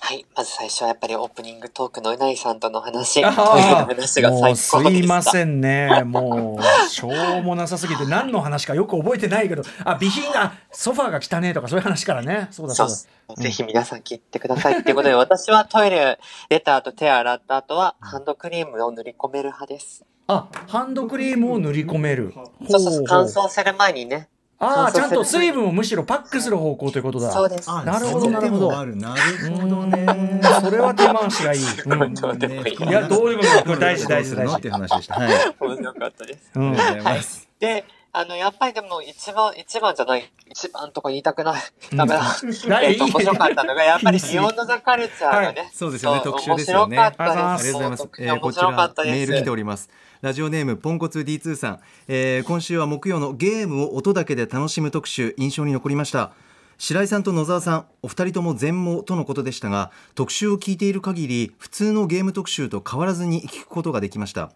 [0.00, 0.24] はい。
[0.36, 4.90] まず最初はやっぱりオープニングトークのうないさんとの話、トイレの話が最高もうでした。
[4.90, 6.02] すいませんね。
[6.04, 12.48] もう、しょうもなさすぎて、何の話かよく覚えてないけど、あ、備品が、ソファーが汚ねえとか、そういう話からね。
[12.50, 13.42] そうだそそううだ。
[13.42, 16.18] ぜひ皆さん聞いてくださいっていうことで、私はトイレ
[16.48, 20.04] 出た後手洗った後はハンドクリームを塗り込める派です。
[20.26, 22.32] あ、ハンドクリームを塗り込める。
[22.68, 24.28] そうそうそう、乾燥する前にね。
[24.58, 27.30] ああ、ちゃんと水分をむしろパックする方向ということだ。
[27.30, 27.70] そうです。
[27.70, 31.60] うなるほどなるほどなるうほどねそれは手回しがいい。
[31.60, 36.50] いやどうでもいいこれ大事大事大事って話でしたはい面白かったです。
[36.54, 41.62] うんがとうございますで、あの、やっぱりでも一番、一番じゃない、一番とか言いたくない。
[41.90, 42.20] うんダメだ。
[42.20, 45.68] はいえっと、面白かったのが、やっぱりビヨンドザカルチャーがね。
[45.74, 47.66] そうですよね特集ですよね面白かったあです。
[47.66, 48.22] りがとうございます。
[48.22, 49.12] えー面こちら白かったです。
[49.12, 49.90] メール来ております。
[50.24, 56.32] ラジオネームポンコツ D2 さん、えー今週は木曜のゲームを音だけで楽しむ特集印象に残りました。
[56.78, 64.50] 白井さんと野沢さんお二人とも全盲とのことでしたが特集を聞いている限り普通のゲーム特集と変わらずに聞くことができました。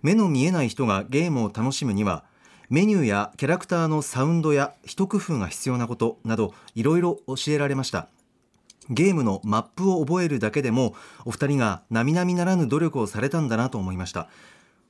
[0.00, 2.24] 目の見えない人がゲームを楽しむには
[2.70, 8.08] メニューやキャラクターのサウンドや一工夫が必要なことなどいろいろ教えられました。
[8.88, 10.94] ゲームのマップを覚えるだけでも
[11.26, 14.28] お二人が並々ならぬ努力をされたんだなと思いました。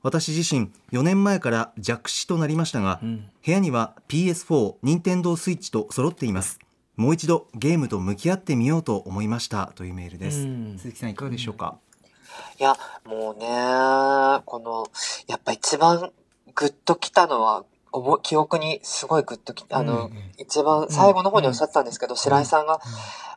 [0.03, 6.59] 私自身4年前から弱視となりましたが、部屋には PS4、任天堂スイッチと揃っています。
[6.97, 9.71] もう一度ゲームと向き合ってみようと思いました。
[9.75, 10.77] というメールです、うん。
[10.77, 11.77] 鈴木さんいかがでしょうか、
[12.59, 12.75] いや、
[13.05, 13.47] もうね、
[14.45, 14.87] この、
[15.27, 16.11] やっぱ一番
[16.53, 17.63] グッときたのは、
[18.23, 19.77] 記憶にすごいグッときた。
[19.77, 22.81] あの、一番最後の方におっしゃってたんですけど、白井さんが、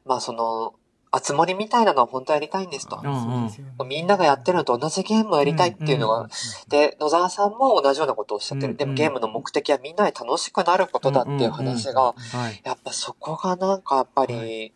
[0.05, 0.75] まあその、
[1.25, 3.01] 集まりみたいなのは本当やりたいんですと。
[3.03, 3.89] うんうん。
[3.89, 6.29] みんながやってるのと同じゲームをやりたいっていうのが、
[6.69, 8.73] で、野沢さんも同じようなことをおっしゃってる。
[8.73, 12.15] うんでもゲームの目的はみんなで楽しくなることだっていう話が、は
[12.51, 12.61] い。
[12.65, 14.75] やっぱそこがなんかやっぱり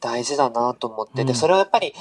[0.00, 1.26] 大事だなと思って、うん。
[1.26, 1.94] で、それはやっぱり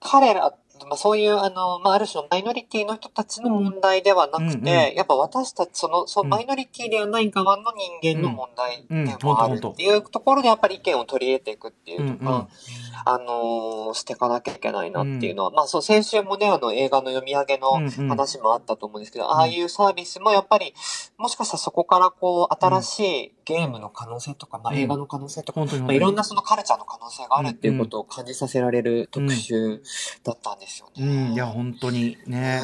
[0.00, 0.54] 彼ら、
[0.84, 4.94] まあそういうあの、まあある種のマイノリティの人たちの問題ではなくて、うんうん。
[4.94, 6.30] やっぱ私たち、その、そのうん。
[6.30, 7.64] マイノリティではない側の
[8.02, 12.48] 人間の問題うんでもあるっていうところでやっぱり意見を取り入れていくっていうとか、うんうん。
[13.04, 18.08] あのーしていかなきゃいけないなっていうのは、まあそう、先週もね、あの映画の読み上げのうんうん。
[18.08, 20.74] 話もあったと思うんですけど、ああいうサービスもやっぱり、
[21.16, 24.78] もしかしたらそこからこう、新しいゲームの可能性とか、まあうん。
[24.78, 29.80] 映画の可能性とか、本当にまあ、いろんなそのカルチャーの可能性があるっていうことを感じさせられる特集
[30.24, 31.28] だったんですようね。
[31.30, 32.60] ん、いや本当にね、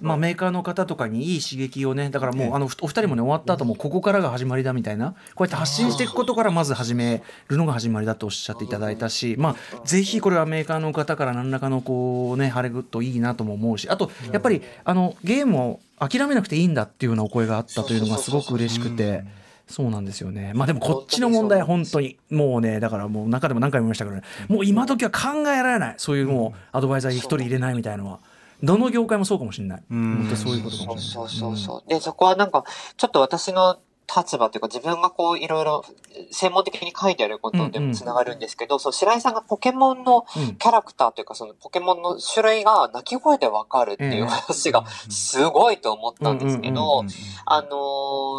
[0.00, 0.06] うん。
[0.06, 19.24] まあ、メーカーの方とかにいい刺激をねだからもうあのふお二人もね終わった後もここからが始まりだみたいなこうやって発信していくことからまず始めるのが始まりだとおっしゃっていただいたし、まあ、ぜひこれはメーカーの方から何らかのこうね晴れるといいなとも思うしあとやっぱりあのゲームを諦めなくていいんだっていうようなお声があったというのがすごく嬉しくて。
[19.66, 20.52] そうなんですよね。
[20.54, 22.18] まあでもこっちの問題は本当に。
[22.30, 24.22] もうねだからもう中でも何回も言いましたけどね。
[24.48, 25.94] もう今時は考えられない。
[25.98, 28.20] そういうもうアドバイザーに一人入れないみたいなのは。
[28.62, 29.82] どの業界もそうかもしれない。
[29.94, 30.16] ん。
[30.16, 31.34] 本当そういうことかもしれそうない。
[31.34, 31.88] そうそう。
[31.88, 32.64] で、そこはなんか、
[32.96, 35.84] ちょっと私の立場というか自分がこういろいろ
[36.30, 40.56] 専門的に書いてあることでもつながるんですけど、そう白井さんがポケモンのうん。
[40.56, 47.04] キャラクターというかそのポケモンの種類が鳴き声でわかるっていう話がすごいと思ったんですけうんうんど、
[47.46, 47.68] あの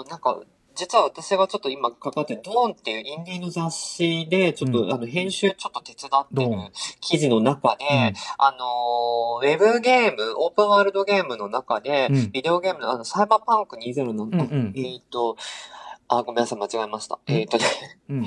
[0.05, 0.39] ーなんか、
[0.75, 4.93] 実は私がちょっと今関わってるドーンっていうインディーの雑誌で、ちょっと、うん。
[4.93, 6.71] あの編集ちょっと手伝ってる
[7.01, 8.13] 記事の中で、うん。
[8.37, 12.31] あのーウェブゲーム、オープンワールドゲームの中で、うん。
[12.31, 14.73] ビデオゲームのあのサイバーパンク20の、うんうん。
[14.75, 15.37] えっ、と、
[16.07, 17.19] あ、ごめんなさい、間違えました。
[17.25, 17.63] えっ、とね、
[18.09, 18.25] うん。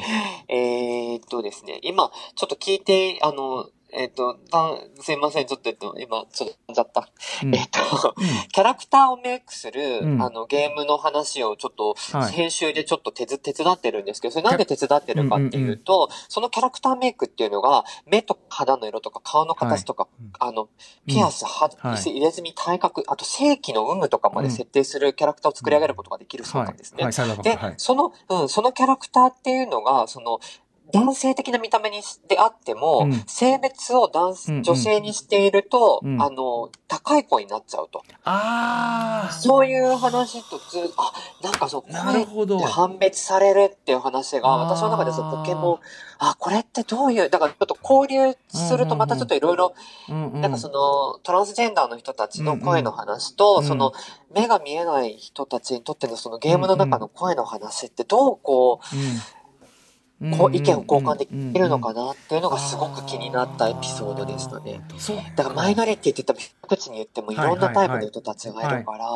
[0.48, 7.08] えーっとですね、今、ちょっと聞いて、あの、えっ、と、だすいません、ちょっと、えっと、今、ちょっと、飛んじゃった。
[7.42, 7.54] うん。
[7.54, 8.14] えっ、と、
[8.52, 10.22] キャラクターをメイクする、うん。
[10.22, 12.32] あの、ゲームの話をちょっと、はい。
[12.32, 20.06] 編集でちょっと手伝手伝ってるんですけど、それなんで手伝ってるかっていうと、そのキャラクターメイクっていうのが、目とか肌の色とか顔の形とか、
[20.38, 20.68] あの、
[21.06, 22.02] ピアス、ははい。
[22.02, 27.04] 入れ墨、体格、あと正規の有無とかまで設定するキャラクターを作り上げることができるそうなんですね。
[27.04, 27.12] はい、
[27.42, 27.58] で。
[27.78, 30.40] その、うん、そのキャラクターっていうのが、その、
[30.92, 33.22] 男性的な見た目にしであっても、うん。
[33.26, 36.22] 性別を男女性にしていると、うん。
[36.22, 38.02] あの、高い声になっちゃうと。
[38.24, 41.12] あそういう話とず、あ、
[41.42, 42.58] なんかそう、なるほど。
[42.58, 45.78] 判別されるっていう話が、私の中でそのポケモン、
[46.20, 49.74] あ、これってどういう、だからちょっと交流するとまたちょっといろいろ、
[50.08, 53.64] あ、うんうん、なんかその、トランスジェンダーの人たちの声の話と、うんうん。
[53.66, 53.92] その、
[54.34, 59.02] 目が見えない人たちにとってのそのゲームの中の声の話ってどうこう、うん
[60.36, 64.80] こう意見を交換できるのかな、なっていうのがすごく気になったエピソードでしたね。
[64.96, 65.16] そう。
[65.36, 69.08] だからマイノリティって言っても一口に言ってもいろんなタイプの人たちがいるから、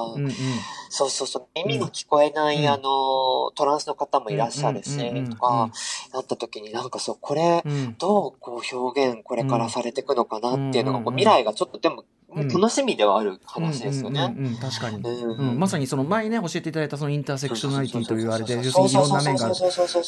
[0.90, 2.68] そうそうそう、耳が聞こえない、うん。
[2.68, 5.70] あの、トランスの方もいらっしゃるし、とか、
[6.12, 7.96] なった時になんかそう、これ、うん。
[7.98, 12.04] どうこう表現これからされていくのかなっていうのが、うんこう未来がちょっとでも、うん
[12.34, 14.34] 楽しみではある話ですよね。
[14.60, 15.50] 確かに、うん。
[15.50, 19.54] うんまさにその前ね教えていただいたそのインターセクショナリティというあれで要するにいろんな面がある。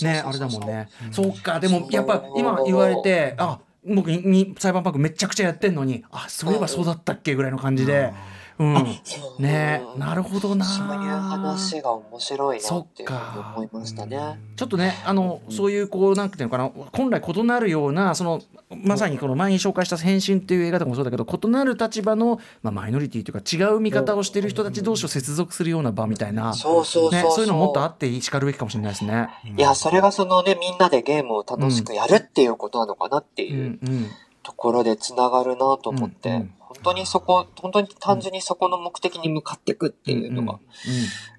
[0.03, 0.89] ねあれだもんね。
[1.11, 8.05] そうかでもやっぱ今言われてあ僕にサイバーパンクめちゃくちゃやってんのにあそういえばそうだったっけぐらいの感じで。
[8.05, 9.43] うんそう。
[9.43, 10.65] ねなるほどな。
[10.65, 13.05] そういう話が面白いなって
[13.57, 14.39] 思いましたね。
[14.57, 27.23] ちょっとねあのそういうこうなんていうのかな本来異なるようなそのまさにこの前に紹介した「変身」っていう映画とかもそうだけど異なる立場の、まあ、マイノリティというか違う見方をしている人たち同士を接続するような場みたいな、そうそうそうそう。
[27.23, 29.29] ね、そういうのもっとあってしかるべきかもしれないですね。
[29.57, 33.79] いや、それがそのね、みんなでゲームを楽しくやるっていうことなのかなってういう
[34.43, 36.55] ところでつながるなと思って、うんうん。
[36.59, 40.61] 本当にそこ、本当に単純にそこの目的に向かっていくっていうのが、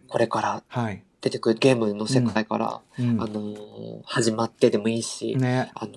[0.09, 3.21] これからはい、出てくるゲームの世界から、うん。
[3.21, 5.71] あのー始まってでもいいし、ね。
[5.73, 5.95] あのー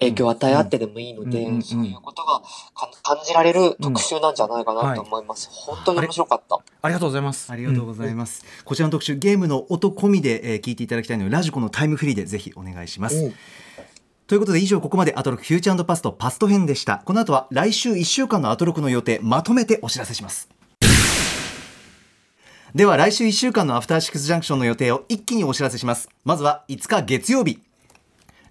[0.00, 2.40] 影響を与え合ってでもいいので、そういうことが
[2.74, 5.48] か感じられる特集なんじゃないかなと思います。
[5.50, 6.58] 本当に面白かった。
[6.82, 7.50] ありがとうございます。
[7.52, 13.32] ありがとうございます、こちらの特集ゲームの音込みで、えー聞いていただきたいのでラジコのタイムフリーでぜひお願いします、
[14.26, 17.02] ということで以上ここまでアトロクフューチャーパストパスト編でした。
[17.04, 20.48] この後は来週1週間のアトロクの予定まとめてお知らせします。
[22.74, 26.08] では来週1週間のアフターシックスジャンクションの予定を一気にお知らせします。
[26.24, 27.60] まずは5日月曜日。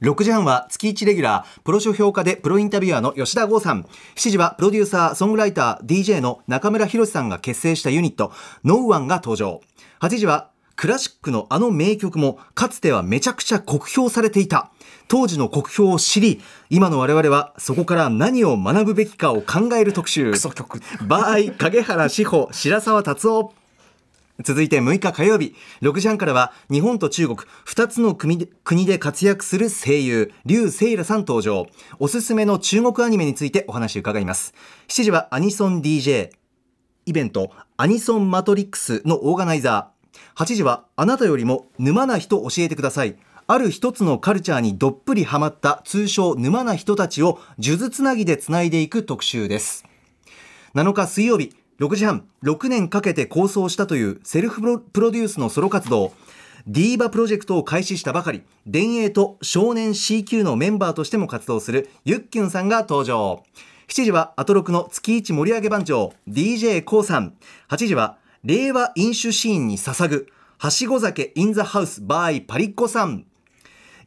[0.01, 3.88] 6時半は月1レギュラープロ書評家でプロインタビュアーの吉田剛さん。
[4.15, 8.32] 7時はプロデューサーソングライター DJ の中村博さんが結成したユニット
[8.63, 9.61] ノーワンが登場。
[10.01, 14.72] 8時はクラシックのあの名曲もかつてはめちゃくちゃ酷評されていた。
[15.07, 20.31] 当時の酷評を知り今の我々はそこから何を学ぶべきかを考える特集。
[20.31, 20.81] クソ曲。
[21.05, 23.53] バイ影原志保白沢達夫。
[24.43, 25.55] 続いて6日火曜日。
[25.81, 28.47] 6時半からは日本と中国2つの国
[28.85, 31.67] で活躍する声優劉セイラさん登場。
[31.99, 34.53] おすすめの中国アニメについてお話を伺います。
[34.87, 36.31] 7時はアニソン DJ
[37.05, 39.93] イベントアニソンマトリックスのオーガナイザー。
[40.35, 43.15] 8時はあなたよりも沼な人教えてください
[43.45, 49.85] ある一つのカルチャーにどっぷりハマった通称沼な人たちを数珠つなぎでつないでいく特集です。
[50.75, 56.13] 7日水曜日6時半6年かけて構想したというセルフプロデュースのソロ活動。
[56.65, 63.43] ディーバプロジェクトを開始したばかり電影と少年 CQ のメンバーとしても活動するゆっきゅんさんが登場。
[63.89, 67.33] 7時はアトロクの月一盛り上げ番長 d j k o さん。
[67.67, 70.27] 8時は令和飲酒シーンに捧ぐ
[70.57, 73.25] はしご酒インザハウスバイパリッコさん。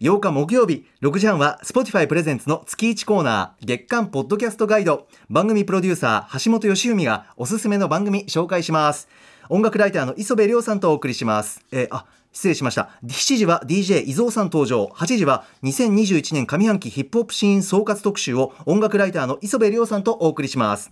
[0.00, 5.08] 8日木曜日6時半は Spotify プレゼンツの月1コーナー月間ポッドキャストガイド。
[5.30, 9.08] 番組プロデューサー橋本義文がおすすめの番組紹介します。
[9.48, 12.90] 音楽ライターの磯部亮さんとお送りします、えーあ失礼しました。
[13.06, 14.84] 7時は DJ 伊蔵さん登場。
[14.94, 20.90] 8時は2021年上半期ヒップホップシーン総括特集を音楽ライターの磯部亮さんとお送りします。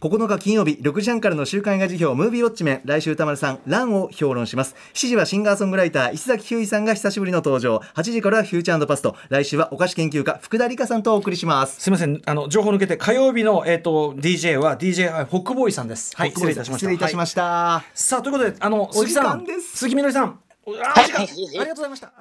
[0.00, 4.74] 9日金曜日6時半からの週刊映画辞表ムービーウォッチメン来週歌丸さんランを評論します。
[4.94, 7.78] 7時はシンガーソングライター石崎ひゅういさんが久しぶりの登場。
[7.94, 9.16] 8時からはフューチャーパスト。
[9.28, 11.80] 来週はお菓子研究家福田理香さんとお送りします。
[11.80, 12.20] すみません。
[12.26, 16.14] あの情報抜けて火曜日のえっ、と DJ は DJ ホックボーイさんです。
[16.16, 16.86] はい失礼いたしました。
[16.86, 19.76] 失礼いたしました、さあということであのお鈴木さん時間です。
[19.78, 20.40] 鈴木みのりさん。
[20.64, 21.22] おあー時間。
[21.22, 22.12] ありがとうございました。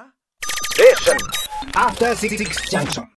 [0.76, 1.18] Station.
[1.74, 2.38] After Six
[2.70, 3.08] Junction.